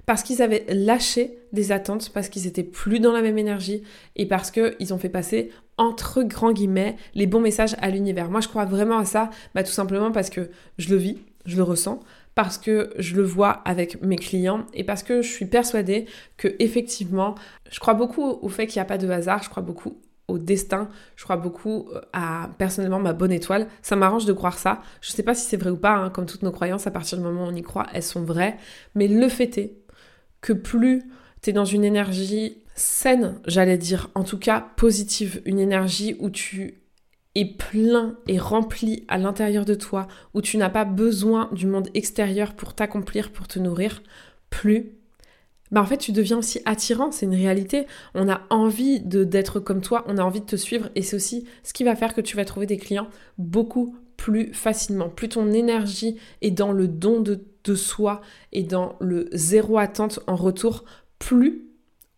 parce 0.06 0.22
qu'ils 0.22 0.42
avaient 0.42 0.66
lâché 0.68 1.38
des 1.52 1.72
attentes, 1.72 2.10
parce 2.12 2.28
qu'ils 2.28 2.46
étaient 2.46 2.62
plus 2.64 2.98
dans 2.98 3.12
la 3.12 3.22
même 3.22 3.38
énergie 3.38 3.82
et 4.16 4.26
parce 4.26 4.50
qu'ils 4.50 4.92
ont 4.92 4.98
fait 4.98 5.08
passer 5.08 5.50
entre 5.78 6.22
grands 6.22 6.52
guillemets 6.52 6.96
les 7.14 7.26
bons 7.26 7.40
messages 7.40 7.76
à 7.80 7.90
l'univers. 7.90 8.30
Moi 8.30 8.40
je 8.40 8.48
crois 8.48 8.64
vraiment 8.64 8.98
à 8.98 9.04
ça, 9.04 9.30
bah, 9.54 9.62
tout 9.62 9.72
simplement 9.72 10.10
parce 10.10 10.30
que 10.30 10.50
je 10.78 10.90
le 10.90 10.96
vis, 10.96 11.18
je 11.46 11.56
le 11.56 11.62
ressens, 11.62 12.00
parce 12.34 12.58
que 12.58 12.92
je 12.98 13.14
le 13.14 13.22
vois 13.22 13.50
avec 13.64 14.02
mes 14.02 14.16
clients 14.16 14.66
et 14.74 14.84
parce 14.84 15.02
que 15.02 15.22
je 15.22 15.30
suis 15.30 15.46
persuadée 15.46 16.06
que 16.36 16.48
effectivement, 16.58 17.34
je 17.70 17.78
crois 17.78 17.94
beaucoup 17.94 18.24
au 18.24 18.48
fait 18.48 18.66
qu'il 18.66 18.78
n'y 18.78 18.82
a 18.82 18.86
pas 18.86 18.98
de 18.98 19.08
hasard, 19.08 19.42
je 19.42 19.50
crois 19.50 19.62
beaucoup 19.62 20.00
destin, 20.38 20.88
je 21.16 21.24
crois 21.24 21.36
beaucoup 21.36 21.88
euh, 21.92 22.00
à 22.12 22.50
personnellement 22.58 22.98
ma 22.98 23.12
bonne 23.12 23.32
étoile. 23.32 23.68
Ça 23.82 23.96
m'arrange 23.96 24.24
de 24.24 24.32
croire 24.32 24.58
ça. 24.58 24.82
Je 25.00 25.10
ne 25.10 25.14
sais 25.16 25.22
pas 25.22 25.34
si 25.34 25.46
c'est 25.46 25.56
vrai 25.56 25.70
ou 25.70 25.76
pas, 25.76 25.94
hein, 25.94 26.10
comme 26.10 26.26
toutes 26.26 26.42
nos 26.42 26.52
croyances, 26.52 26.86
à 26.86 26.90
partir 26.90 27.18
du 27.18 27.24
moment 27.24 27.44
où 27.44 27.48
on 27.48 27.54
y 27.54 27.62
croit, 27.62 27.86
elles 27.92 28.02
sont 28.02 28.22
vraies. 28.22 28.56
Mais 28.94 29.08
le 29.08 29.28
fait 29.28 29.58
est 29.58 29.76
que 30.40 30.52
plus 30.52 31.02
tu 31.42 31.50
es 31.50 31.52
dans 31.52 31.64
une 31.64 31.84
énergie 31.84 32.58
saine, 32.74 33.40
j'allais 33.46 33.78
dire, 33.78 34.10
en 34.14 34.24
tout 34.24 34.38
cas 34.38 34.66
positive, 34.76 35.42
une 35.44 35.58
énergie 35.58 36.16
où 36.20 36.30
tu 36.30 36.82
es 37.34 37.44
plein 37.44 38.16
et 38.28 38.38
rempli 38.38 39.04
à 39.08 39.18
l'intérieur 39.18 39.64
de 39.64 39.74
toi, 39.74 40.06
où 40.34 40.42
tu 40.42 40.56
n'as 40.56 40.70
pas 40.70 40.84
besoin 40.84 41.48
du 41.52 41.66
monde 41.66 41.88
extérieur 41.94 42.54
pour 42.54 42.74
t'accomplir, 42.74 43.32
pour 43.32 43.48
te 43.48 43.58
nourrir, 43.58 44.02
plus 44.50 45.01
bah 45.72 45.80
en 45.80 45.86
fait 45.86 45.96
tu 45.96 46.12
deviens 46.12 46.38
aussi 46.38 46.60
attirant, 46.64 47.10
c'est 47.10 47.26
une 47.26 47.34
réalité. 47.34 47.86
On 48.14 48.28
a 48.28 48.42
envie 48.50 49.00
d'être 49.00 49.58
comme 49.58 49.80
toi, 49.80 50.04
on 50.06 50.18
a 50.18 50.22
envie 50.22 50.40
de 50.40 50.46
te 50.46 50.56
suivre 50.56 50.90
et 50.94 51.02
c'est 51.02 51.16
aussi 51.16 51.46
ce 51.62 51.72
qui 51.72 51.82
va 51.82 51.96
faire 51.96 52.14
que 52.14 52.20
tu 52.20 52.36
vas 52.36 52.44
trouver 52.44 52.66
des 52.66 52.76
clients 52.76 53.08
beaucoup 53.38 53.96
plus 54.16 54.52
facilement. 54.54 55.08
Plus 55.08 55.30
ton 55.30 55.50
énergie 55.50 56.16
est 56.42 56.52
dans 56.52 56.72
le 56.72 56.86
don 56.86 57.20
de 57.20 57.74
soi 57.74 58.20
et 58.52 58.62
dans 58.62 58.96
le 59.00 59.28
zéro 59.32 59.78
attente 59.78 60.20
en 60.26 60.36
retour, 60.36 60.84
plus, 61.18 61.68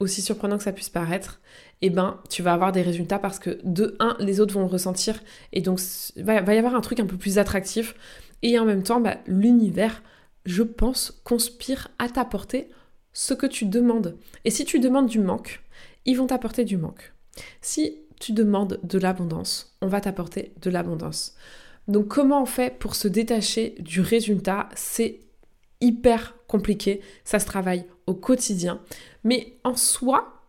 aussi 0.01 0.23
surprenant 0.23 0.59
que 0.59 0.65
ça 0.65 0.73
puisse 0.73 0.89
paraître, 0.89 1.41
eh 1.83 1.91
ben, 1.91 2.21
tu 2.29 2.43
vas 2.43 2.53
avoir 2.53 2.73
des 2.73 2.83
résultats 2.83 3.19
parce 3.19 3.39
que 3.39 3.59
de 3.65 3.97
un, 4.01 4.17
les 4.19 4.41
autres 4.41 4.55
vont 4.55 4.61
le 4.61 4.67
ressentir 4.67 5.23
et 5.53 5.61
donc 5.61 5.81
il 6.17 6.25
va, 6.25 6.35
y 6.35 6.59
avoir 6.59 6.75
un 6.75 6.81
truc 6.81 7.01
un 7.01 7.07
peu 7.07 7.17
plus 7.17 7.39
attractif 7.39 7.95
et 8.43 8.59
en 8.59 8.65
même 8.65 8.83
temps, 8.83 9.01
bah, 9.01 9.19
l'univers, 9.27 10.03
je 10.45 10.63
pense, 10.63 11.21
conspire 11.25 11.89
à 11.99 12.09
t'apporter 12.09 12.69
ce 13.15 13.33
que 13.33 13.47
tu 13.47 13.65
demandes. 13.65 14.19
Et 14.45 14.51
si 14.51 14.67
tu 14.67 14.79
demandes 14.79 15.07
du 15.07 15.21
manque, 15.21 15.63
ils 16.05 16.19
vont 16.19 16.27
t'apporter 16.27 16.65
du 16.65 16.77
manque. 16.77 17.15
Si 17.63 18.01
tu 18.21 18.33
demandes 18.33 18.79
de 18.83 18.99
l'abondance, 18.99 19.77
on 19.81 19.87
va 19.87 20.03
t'apporter 20.03 20.53
de 20.61 20.69
l'abondance. 20.69 21.35
Donc 21.89 22.09
comment 22.09 22.43
on 22.43 22.47
fait 22.47 22.79
pour 22.79 22.95
se 22.95 23.09
détacher 23.09 23.77
du 23.79 24.01
résultat? 24.01 24.69
C'est 24.75 25.21
hyper 25.81 26.35
compliqué, 26.47 27.01
ça 27.25 27.39
se 27.39 27.47
travaille 27.47 27.85
au 28.07 28.15
quotidien. 28.15 28.81
Mais 29.23 29.59
en 29.65 29.77
soi, 29.77 30.43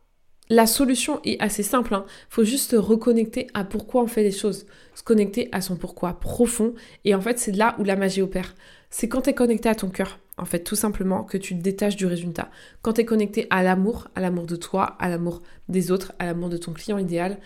la 0.50 0.68
solution 0.68 1.20
est 1.24 1.42
assez 1.42 1.64
simple. 1.64 1.92
Il 1.92 1.96
hein. 1.96 2.06
faut 2.30 2.44
juste 2.44 2.72
se 2.72 2.76
reconnecter 2.76 3.48
à 3.54 3.64
pourquoi 3.64 4.04
on 4.04 4.08
fait 4.08 4.24
les 4.24 4.32
choses, 4.32 4.66
se 4.94 5.04
connecter 5.04 5.50
à 5.52 5.62
son 5.62 5.76
pourquoi 5.76 6.20
profond. 6.20 6.74
Et 7.04 7.16
en 7.16 7.22
fait, 7.22 7.40
c'est 7.40 7.52
là 7.52 7.76
où 7.80 7.84
la 7.84 7.96
magie 7.96 8.22
opère. 8.22 8.56
C'est 8.90 9.10
quand 9.10 9.24
tu 9.24 9.32
es 9.32 9.34
connecté 9.34 9.68
à 9.70 9.76
ton 9.76 9.90
cœur, 9.90 10.20
en 10.38 10.46
fait, 10.46 10.64
tout 10.64 10.76
simplement, 10.76 11.24
que 11.24 11.38
tu 11.38 11.58
te 11.58 11.62
détaches 11.62 11.96
du 11.96 12.06
résultat. 12.06 12.50
Quand 12.82 12.94
tu 12.94 13.02
es 13.02 13.06
connecté 13.06 13.48
à 13.50 13.64
l'amour, 13.64 14.08
à 14.16 14.22
l'amour 14.22 14.46
de 14.46 14.56
toi, 14.56 14.96
à 15.00 15.10
l'amour 15.10 15.42
des 15.70 15.92
autres, 15.92 16.14
à 16.20 16.26
l'amour 16.26 16.50
de 16.50 16.58
ton 16.58 16.74
client 16.74 16.98
idéal, 16.98 17.40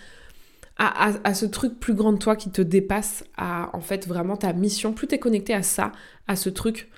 à, 0.77 1.33
ce 1.33 1.45
truc 1.45 1.77
plus 1.77 1.93
grand 1.93 2.13
de 2.13 2.17
toi 2.17 2.37
qui 2.37 2.51
te 2.51 2.61
dépasse, 2.61 3.25
à 3.35 3.69
en 3.75 3.81
fait 3.81 4.07
vraiment 4.07 4.37
ta 4.37 4.53
mission, 4.53 4.93
plus 4.93 5.07
tu 5.07 5.15
es 5.15 5.19
connecté 5.19 5.53
à 5.53 5.61
ça, 5.61 5.91
à 6.25 6.37
ce 6.37 6.49
truc 6.49 6.89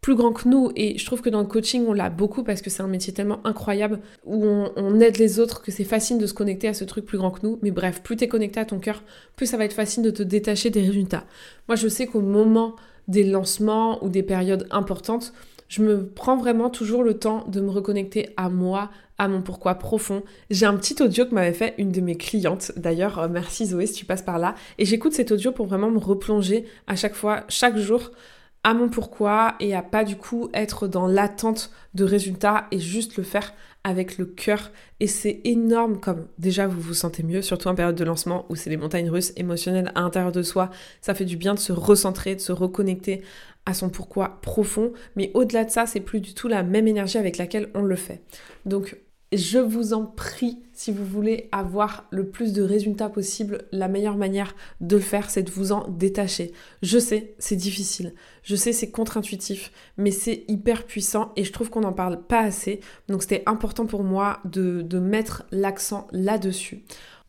plus 0.00 0.16
grand 0.16 0.32
que 0.32 0.48
nous. 0.48 0.72
Et 0.74 0.98
je 0.98 1.06
trouve 1.06 1.20
que 1.20 1.30
dans 1.30 1.40
le 1.40 1.46
coaching, 1.46 1.84
on 1.86 1.92
l'a 1.92 2.10
beaucoup 2.10 2.42
parce 2.42 2.60
que 2.60 2.70
c'est 2.70 2.82
un 2.82 2.88
métier 2.88 3.12
tellement 3.12 3.40
incroyable 3.46 4.00
où 4.24 4.44
on, 4.44 5.00
aide 5.00 5.18
les 5.18 5.38
autres 5.38 5.62
que 5.62 5.70
c'est 5.70 5.84
facile 5.84 6.18
de 6.18 6.26
se 6.26 6.34
connecter 6.34 6.66
à 6.66 6.74
ce 6.74 6.84
truc 6.84 7.04
plus 7.04 7.18
grand 7.18 7.30
que 7.30 7.46
nous. 7.46 7.60
Mais 7.62 7.70
bref, 7.70 8.02
plus 8.02 8.16
tu 8.16 8.24
es 8.24 8.28
connecté 8.28 8.58
à 8.58 8.64
ton 8.64 8.80
cœur, 8.80 9.04
plus 9.36 9.46
ça 9.46 9.56
va 9.56 9.64
être 9.64 9.72
facile 9.72 10.02
de 10.02 10.10
te 10.10 10.24
détacher 10.24 10.70
des 10.70 10.80
résultats. 10.80 11.24
Moi, 11.68 11.76
je 11.76 11.86
sais 11.86 12.06
qu'au 12.06 12.20
moment 12.20 12.74
des 13.08 13.24
lancements 13.24 14.02
ou 14.04 14.08
des 14.08 14.22
périodes 14.22 14.66
importantes, 14.70 15.32
je 15.68 15.82
me 15.82 16.06
prends 16.06 16.36
vraiment 16.36 16.70
toujours 16.70 17.02
le 17.02 17.18
temps 17.18 17.44
de 17.48 17.60
me 17.60 17.70
reconnecter 17.70 18.30
à 18.36 18.48
moi, 18.48 18.90
à 19.18 19.28
mon 19.28 19.42
pourquoi 19.42 19.74
profond. 19.74 20.22
J'ai 20.50 20.66
un 20.66 20.76
petit 20.76 21.02
audio 21.02 21.26
que 21.26 21.34
m'avait 21.34 21.52
fait 21.52 21.74
une 21.78 21.92
de 21.92 22.00
mes 22.00 22.16
clientes, 22.16 22.72
d'ailleurs, 22.76 23.18
euh, 23.18 23.28
merci 23.28 23.66
Zoé 23.66 23.86
si 23.86 23.94
tu 23.94 24.04
passes 24.04 24.22
par 24.22 24.38
là, 24.38 24.54
et 24.78 24.84
j'écoute 24.84 25.12
cet 25.12 25.32
audio 25.32 25.52
pour 25.52 25.66
vraiment 25.66 25.90
me 25.90 25.98
replonger 25.98 26.64
à 26.86 26.96
chaque 26.96 27.14
fois, 27.14 27.44
chaque 27.48 27.76
jour 27.76 28.10
à 28.64 28.74
mon 28.74 28.88
pourquoi 28.88 29.54
et 29.60 29.74
à 29.74 29.82
pas 29.82 30.04
du 30.04 30.16
coup 30.16 30.48
être 30.52 30.88
dans 30.88 31.06
l'attente 31.06 31.70
de 31.94 32.04
résultats 32.04 32.66
et 32.70 32.78
juste 32.78 33.16
le 33.16 33.22
faire 33.22 33.54
avec 33.84 34.18
le 34.18 34.26
cœur. 34.26 34.72
Et 35.00 35.06
c'est 35.06 35.40
énorme 35.44 36.00
comme 36.00 36.26
déjà 36.38 36.66
vous 36.66 36.80
vous 36.80 36.94
sentez 36.94 37.22
mieux, 37.22 37.42
surtout 37.42 37.68
en 37.68 37.74
période 37.74 37.96
de 37.96 38.04
lancement 38.04 38.46
où 38.48 38.56
c'est 38.56 38.70
les 38.70 38.76
montagnes 38.76 39.10
russes 39.10 39.32
émotionnelles 39.36 39.92
à 39.94 40.00
l'intérieur 40.02 40.32
de 40.32 40.42
soi. 40.42 40.70
Ça 41.00 41.14
fait 41.14 41.24
du 41.24 41.36
bien 41.36 41.54
de 41.54 41.58
se 41.58 41.72
recentrer, 41.72 42.34
de 42.34 42.40
se 42.40 42.52
reconnecter 42.52 43.22
à 43.66 43.74
son 43.74 43.90
pourquoi 43.90 44.40
profond, 44.40 44.92
mais 45.14 45.30
au-delà 45.34 45.64
de 45.64 45.70
ça, 45.70 45.84
c'est 45.86 46.00
plus 46.00 46.20
du 46.20 46.32
tout 46.32 46.48
la 46.48 46.62
même 46.62 46.88
énergie 46.88 47.18
avec 47.18 47.36
laquelle 47.36 47.68
on 47.74 47.82
le 47.82 47.96
fait. 47.96 48.22
Donc 48.64 48.96
je 49.32 49.58
vous 49.58 49.92
en 49.92 50.06
prie, 50.06 50.58
si 50.72 50.90
vous 50.90 51.04
voulez 51.04 51.48
avoir 51.52 52.06
le 52.10 52.28
plus 52.28 52.52
de 52.54 52.62
résultats 52.62 53.10
possible, 53.10 53.66
la 53.72 53.88
meilleure 53.88 54.16
manière 54.16 54.54
de 54.80 54.96
le 54.96 55.02
faire, 55.02 55.28
c'est 55.28 55.42
de 55.42 55.50
vous 55.50 55.72
en 55.72 55.86
détacher. 55.88 56.52
Je 56.82 56.98
sais, 56.98 57.34
c'est 57.38 57.56
difficile. 57.56 58.14
Je 58.42 58.56
sais, 58.56 58.72
c'est 58.72 58.90
contre-intuitif, 58.90 59.70
mais 59.98 60.10
c'est 60.12 60.44
hyper 60.48 60.86
puissant 60.86 61.32
et 61.36 61.44
je 61.44 61.52
trouve 61.52 61.68
qu'on 61.68 61.82
n'en 61.82 61.92
parle 61.92 62.22
pas 62.22 62.40
assez. 62.40 62.80
Donc 63.08 63.22
c'était 63.22 63.42
important 63.44 63.84
pour 63.84 64.02
moi 64.02 64.40
de, 64.46 64.80
de 64.80 64.98
mettre 64.98 65.44
l'accent 65.50 66.08
là-dessus. 66.10 66.82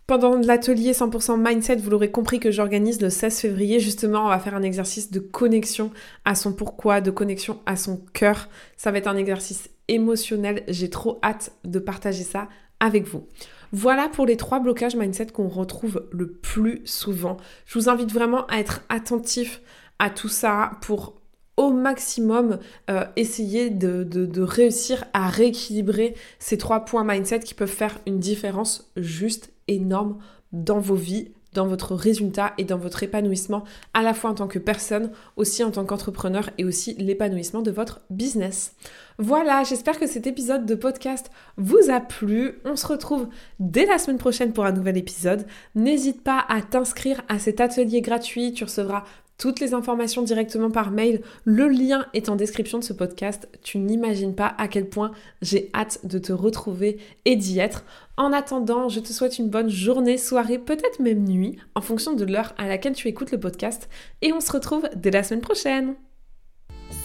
Pendant 0.07 0.37
l'atelier 0.37 0.93
100% 0.93 1.37
mindset, 1.37 1.75
vous 1.75 1.91
l'aurez 1.91 2.09
compris 2.09 2.39
que 2.39 2.49
j'organise 2.49 2.99
le 2.99 3.11
16 3.11 3.41
février. 3.41 3.79
Justement, 3.79 4.25
on 4.25 4.29
va 4.29 4.39
faire 4.39 4.55
un 4.55 4.63
exercice 4.63 5.11
de 5.11 5.19
connexion 5.19 5.91
à 6.25 6.33
son 6.33 6.53
pourquoi, 6.53 6.99
de 6.99 7.11
connexion 7.11 7.59
à 7.67 7.75
son 7.75 7.97
cœur. 8.13 8.49
Ça 8.75 8.89
va 8.89 8.97
être 8.97 9.07
un 9.07 9.17
exercice 9.17 9.69
émotionnel. 9.89 10.63
J'ai 10.69 10.89
trop 10.89 11.19
hâte 11.21 11.51
de 11.65 11.79
partager 11.79 12.23
ça 12.23 12.47
avec 12.79 13.05
vous. 13.05 13.27
Voilà 13.71 14.07
pour 14.09 14.25
les 14.25 14.37
trois 14.37 14.59
blocages 14.59 14.95
mindset 14.95 15.27
qu'on 15.27 15.49
retrouve 15.49 16.07
le 16.11 16.31
plus 16.31 16.81
souvent. 16.85 17.37
Je 17.65 17.77
vous 17.77 17.89
invite 17.89 18.11
vraiment 18.11 18.45
à 18.47 18.57
être 18.57 18.81
attentif 18.89 19.61
à 19.99 20.09
tout 20.09 20.29
ça 20.29 20.71
pour 20.81 21.19
au 21.57 21.73
maximum 21.73 22.57
euh, 22.89 23.03
essayer 23.17 23.69
de, 23.69 24.03
de, 24.03 24.41
réussir 24.41 25.03
à 25.13 25.27
rééquilibrer 25.27 26.15
ces 26.39 26.57
trois 26.57 26.85
points 26.85 27.03
mindset 27.03 27.41
qui 27.41 27.53
peuvent 27.53 27.67
faire 27.67 27.99
une 28.07 28.17
différence 28.17 28.93
juste 28.95 29.51
énorme 29.67 30.19
dans 30.53 30.79
vos 30.79 30.95
vies, 30.95 31.33
dans 31.53 31.67
votre 31.67 31.95
résultat 31.95 32.53
et 32.57 32.63
dans 32.63 32.77
votre 32.77 33.03
épanouissement, 33.03 33.63
à 33.93 34.01
la 34.01 34.13
fois 34.13 34.29
en 34.29 34.35
tant 34.35 34.47
que 34.47 34.59
personne, 34.59 35.11
aussi 35.35 35.63
en 35.63 35.71
tant 35.71 35.85
qu'entrepreneur 35.85 36.49
et 36.57 36.65
aussi 36.65 36.95
l'épanouissement 36.95 37.61
de 37.61 37.71
votre 37.71 38.01
business. 38.09 38.73
Voilà, 39.17 39.63
j'espère 39.63 39.99
que 39.99 40.07
cet 40.07 40.27
épisode 40.27 40.65
de 40.65 40.75
podcast 40.75 41.29
vous 41.57 41.89
a 41.89 41.99
plu. 41.99 42.59
On 42.63 42.75
se 42.75 42.87
retrouve 42.87 43.27
dès 43.59 43.85
la 43.85 43.97
semaine 43.97 44.17
prochaine 44.17 44.53
pour 44.53 44.65
un 44.65 44.71
nouvel 44.71 44.97
épisode. 44.97 45.45
N'hésite 45.75 46.23
pas 46.23 46.45
à 46.47 46.61
t'inscrire 46.61 47.21
à 47.27 47.37
cet 47.39 47.59
atelier 47.59 48.01
gratuit. 48.01 48.53
Tu 48.53 48.63
recevras 48.63 49.03
toutes 49.39 49.59
les 49.59 49.73
informations 49.73 50.21
directement 50.21 50.69
par 50.69 50.91
mail. 50.91 51.21
Le 51.45 51.67
lien 51.67 52.05
est 52.13 52.29
en 52.29 52.35
description 52.35 52.77
de 52.77 52.83
ce 52.83 52.93
podcast. 52.93 53.49
Tu 53.63 53.79
n'imagines 53.79 54.35
pas 54.35 54.53
à 54.59 54.67
quel 54.67 54.87
point 54.87 55.11
j'ai 55.41 55.71
hâte 55.73 56.01
de 56.03 56.19
te 56.19 56.31
retrouver 56.31 56.99
et 57.25 57.35
d'y 57.35 57.57
être. 57.57 57.85
En 58.17 58.33
attendant, 58.33 58.89
je 58.89 58.99
te 58.99 59.13
souhaite 59.13 59.39
une 59.39 59.49
bonne 59.49 59.69
journée, 59.69 60.17
soirée, 60.17 60.59
peut-être 60.59 60.99
même 60.99 61.23
nuit, 61.23 61.57
en 61.73 61.81
fonction 61.81 62.13
de 62.13 62.25
l'heure 62.25 62.53
à 62.57 62.67
laquelle 62.67 62.93
tu 62.93 63.07
écoutes 63.07 63.31
le 63.31 63.39
podcast. 63.39 63.89
Et 64.21 64.33
on 64.33 64.41
se 64.41 64.51
retrouve 64.51 64.87
dès 64.95 65.09
la 65.09 65.23
semaine 65.23 65.41
prochaine. 65.41 65.95